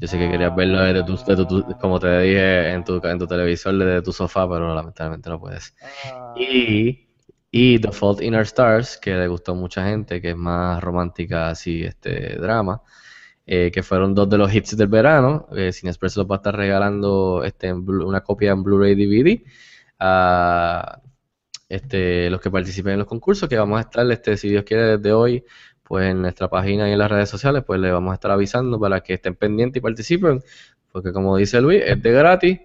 [0.00, 3.18] Yo sé que querías verlo desde tu, de tu- como te dije en tu, en
[3.18, 5.74] tu televisor, desde tu sofá, pero lamentablemente no puedes.
[6.02, 7.08] Ah, Y,
[7.50, 10.82] y The Fault in Our Stars, que le gustó a mucha gente, que es más
[10.82, 12.82] romántica, así, este drama,
[13.46, 15.48] eh, que fueron dos de los hits del verano.
[15.56, 18.94] Eh, Cine Express los va a estar regalando este, en Blu- una copia en Blu-ray
[18.94, 19.44] DVD
[19.98, 21.00] a
[21.68, 24.98] este, los que participen en los concursos, que vamos a estar, este, si Dios quiere,
[24.98, 25.44] desde hoy,
[25.90, 28.78] pues en nuestra página y en las redes sociales, pues le vamos a estar avisando
[28.78, 30.40] para que estén pendientes y participen,
[30.92, 32.60] porque como dice Luis, es de gratis.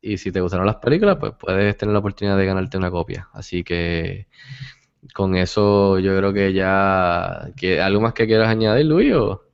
[0.00, 3.28] Y si te gustaron las películas, pues puedes tener la oportunidad de ganarte una copia.
[3.32, 4.26] Así que
[5.14, 7.48] con eso yo creo que ya...
[7.56, 9.14] que ¿Algo más que quieras añadir, Luis?
[9.14, 9.44] O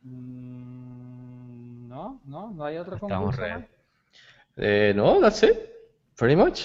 [0.00, 3.66] mm, no, no, no hay otro estamos concurso.
[4.56, 5.52] Eh, no, that's it.
[6.16, 6.62] Pretty much.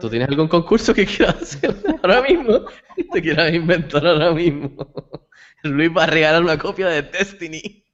[0.00, 2.60] ¿Tú tienes algún concurso que quieras hacer ahora mismo?
[3.12, 4.86] Te quieras inventar ahora mismo.
[5.62, 7.84] Luis va a regalar una copia de Destiny.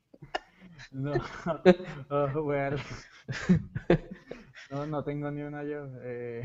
[0.92, 1.12] No,
[2.10, 2.76] oh, bueno.
[4.70, 5.86] No, no tengo ni una yo.
[6.02, 6.42] Eh,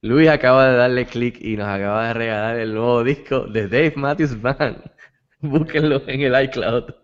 [0.00, 3.94] Luis acaba de darle clic y nos acaba de regalar el nuevo disco de Dave
[3.96, 4.82] Matthews Band.
[5.40, 6.94] Búsquenlo en el iCloud.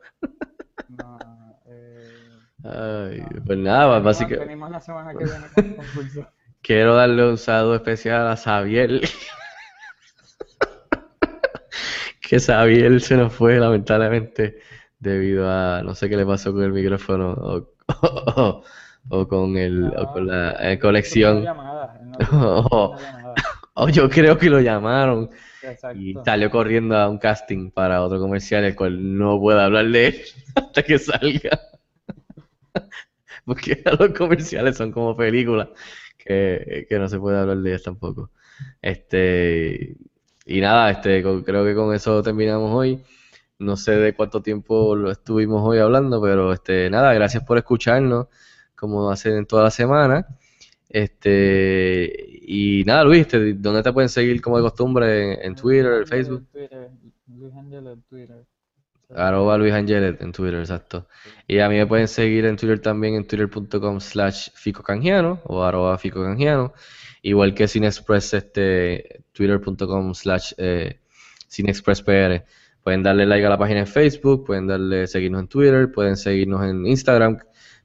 [0.89, 1.19] no,
[1.67, 2.31] eh,
[2.65, 6.29] Ay, pues nada, básicamente venimos la semana que viene con el concurso.
[6.63, 9.01] quiero darle un saludo especial a Xavier.
[12.31, 14.59] Que Xavier se nos fue lamentablemente
[14.99, 17.68] debido a no sé qué le pasó con el micrófono o,
[18.37, 18.62] o-
[19.09, 21.45] o con el o con la eh, conexión.
[22.01, 22.95] no tuvo
[23.74, 25.31] Oh, yo creo que lo llamaron
[25.95, 30.09] y salió corriendo a un casting para otro comercial, el cual no puedo hablar de
[30.09, 30.22] él
[30.55, 31.59] hasta que salga.
[33.45, 35.68] Porque los comerciales son como películas
[36.18, 38.31] que, que no se puede hablar de ellas tampoco.
[38.83, 39.97] Este,
[40.57, 43.03] y nada, este, con- creo que con eso terminamos hoy.
[43.59, 48.26] No sé de cuánto tiempo lo estuvimos hoy hablando, pero este, nada, gracias por escucharnos,
[48.74, 50.26] como hacen toda la semana.
[50.88, 52.11] Este,
[52.42, 55.34] y nada, Luis, este, ¿dónde te pueden seguir como de costumbre?
[55.34, 56.38] ¿En, en Twitter, Ángel Facebook?
[56.40, 56.90] en Twitter,
[57.28, 58.44] Luis Ángel en Twitter.
[59.14, 61.09] Arroba Luis Angelet en Twitter, exacto.
[61.48, 65.98] Y a mí me pueden seguir en Twitter también en twitter.com slash ficocangiano o arroba
[65.98, 66.72] ficocangiano.
[67.23, 71.01] Igual que Cinexpress, este, twitter.com slash eh,
[71.51, 72.45] cinexpresspr.
[72.83, 76.64] Pueden darle like a la página en Facebook, pueden darle seguirnos en Twitter, pueden seguirnos
[76.64, 77.39] en Instagram,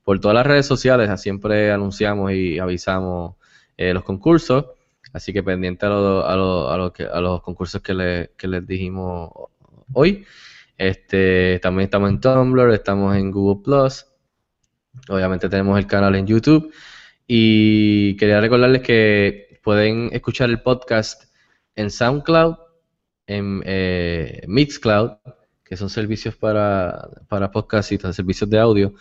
[0.03, 1.09] por todas las redes sociales.
[1.19, 3.35] Siempre anunciamos y avisamos
[3.75, 4.65] eh, los concursos.
[5.11, 8.31] Así que pendiente a, lo- a, lo- a, lo que- a los concursos que, le-
[8.37, 9.29] que les dijimos
[9.93, 10.25] hoy.
[10.77, 14.05] Este, también estamos en Tumblr, estamos en Google Plus.
[15.09, 16.71] Obviamente tenemos el canal en YouTube.
[17.27, 21.23] Y quería recordarles que pueden escuchar el podcast
[21.75, 22.55] en SoundCloud,
[23.27, 25.11] en eh, Mixcloud,
[25.63, 28.93] que son servicios para, para podcast y servicios de audio.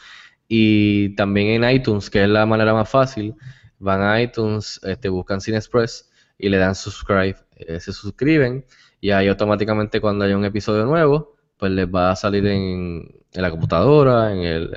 [0.48, 3.34] Y también en iTunes, que es la manera más fácil.
[3.78, 7.36] Van a iTunes, este, buscan Cine Express y le dan subscribe.
[7.56, 8.64] eh, se suscriben
[9.00, 13.50] y ahí automáticamente cuando haya un episodio nuevo, pues les va a salir en, la
[13.50, 14.70] computadora, en el,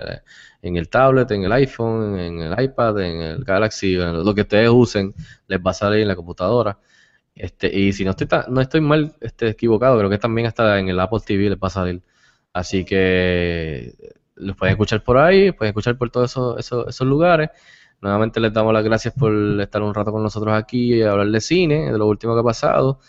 [0.62, 4.70] en el tablet, en el iPhone, en el iPad, en el Galaxy, lo que ustedes
[4.70, 5.14] usen,
[5.48, 6.80] les va a salir en la computadora.
[7.36, 10.80] Este, y si no estoy, ta- no estoy mal este, equivocado, creo que también hasta
[10.80, 12.02] en el Apple TV les va a salir.
[12.54, 13.94] Así que
[14.36, 17.50] los pueden escuchar por ahí, pueden escuchar por todos esos, esos, esos lugares.
[18.02, 21.42] Nuevamente les damos las gracias por estar un rato con nosotros aquí y hablar de
[21.42, 23.00] cine, de lo último que ha pasado.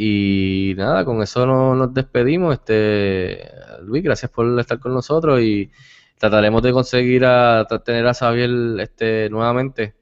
[0.00, 2.54] Y nada, con eso no- nos despedimos.
[2.54, 3.50] Este,
[3.82, 5.72] Luis, gracias por estar con nosotros y
[6.18, 9.96] trataremos de conseguir a, tener a Xavier este, nuevamente.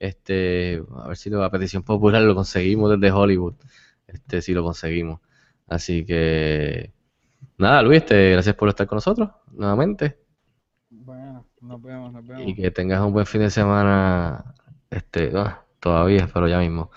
[0.00, 3.54] Este, a ver si lo- a petición popular lo conseguimos desde Hollywood.
[4.08, 5.20] Este, si lo conseguimos.
[5.68, 6.92] Así que
[7.56, 10.18] nada, Luis, este, gracias por estar con nosotros nuevamente.
[10.90, 12.42] Bueno, nos vemos, nos vemos.
[12.48, 14.54] Y que tengas un buen fin de semana,
[14.90, 16.90] este, ah, todavía, pero ya mismo.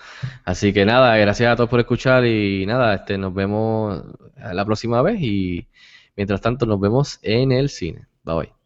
[0.44, 4.02] Así que nada, gracias a todos por escuchar y nada, este, nos vemos
[4.36, 5.68] la próxima vez y
[6.16, 8.06] mientras tanto nos vemos en el cine.
[8.24, 8.59] Bye bye.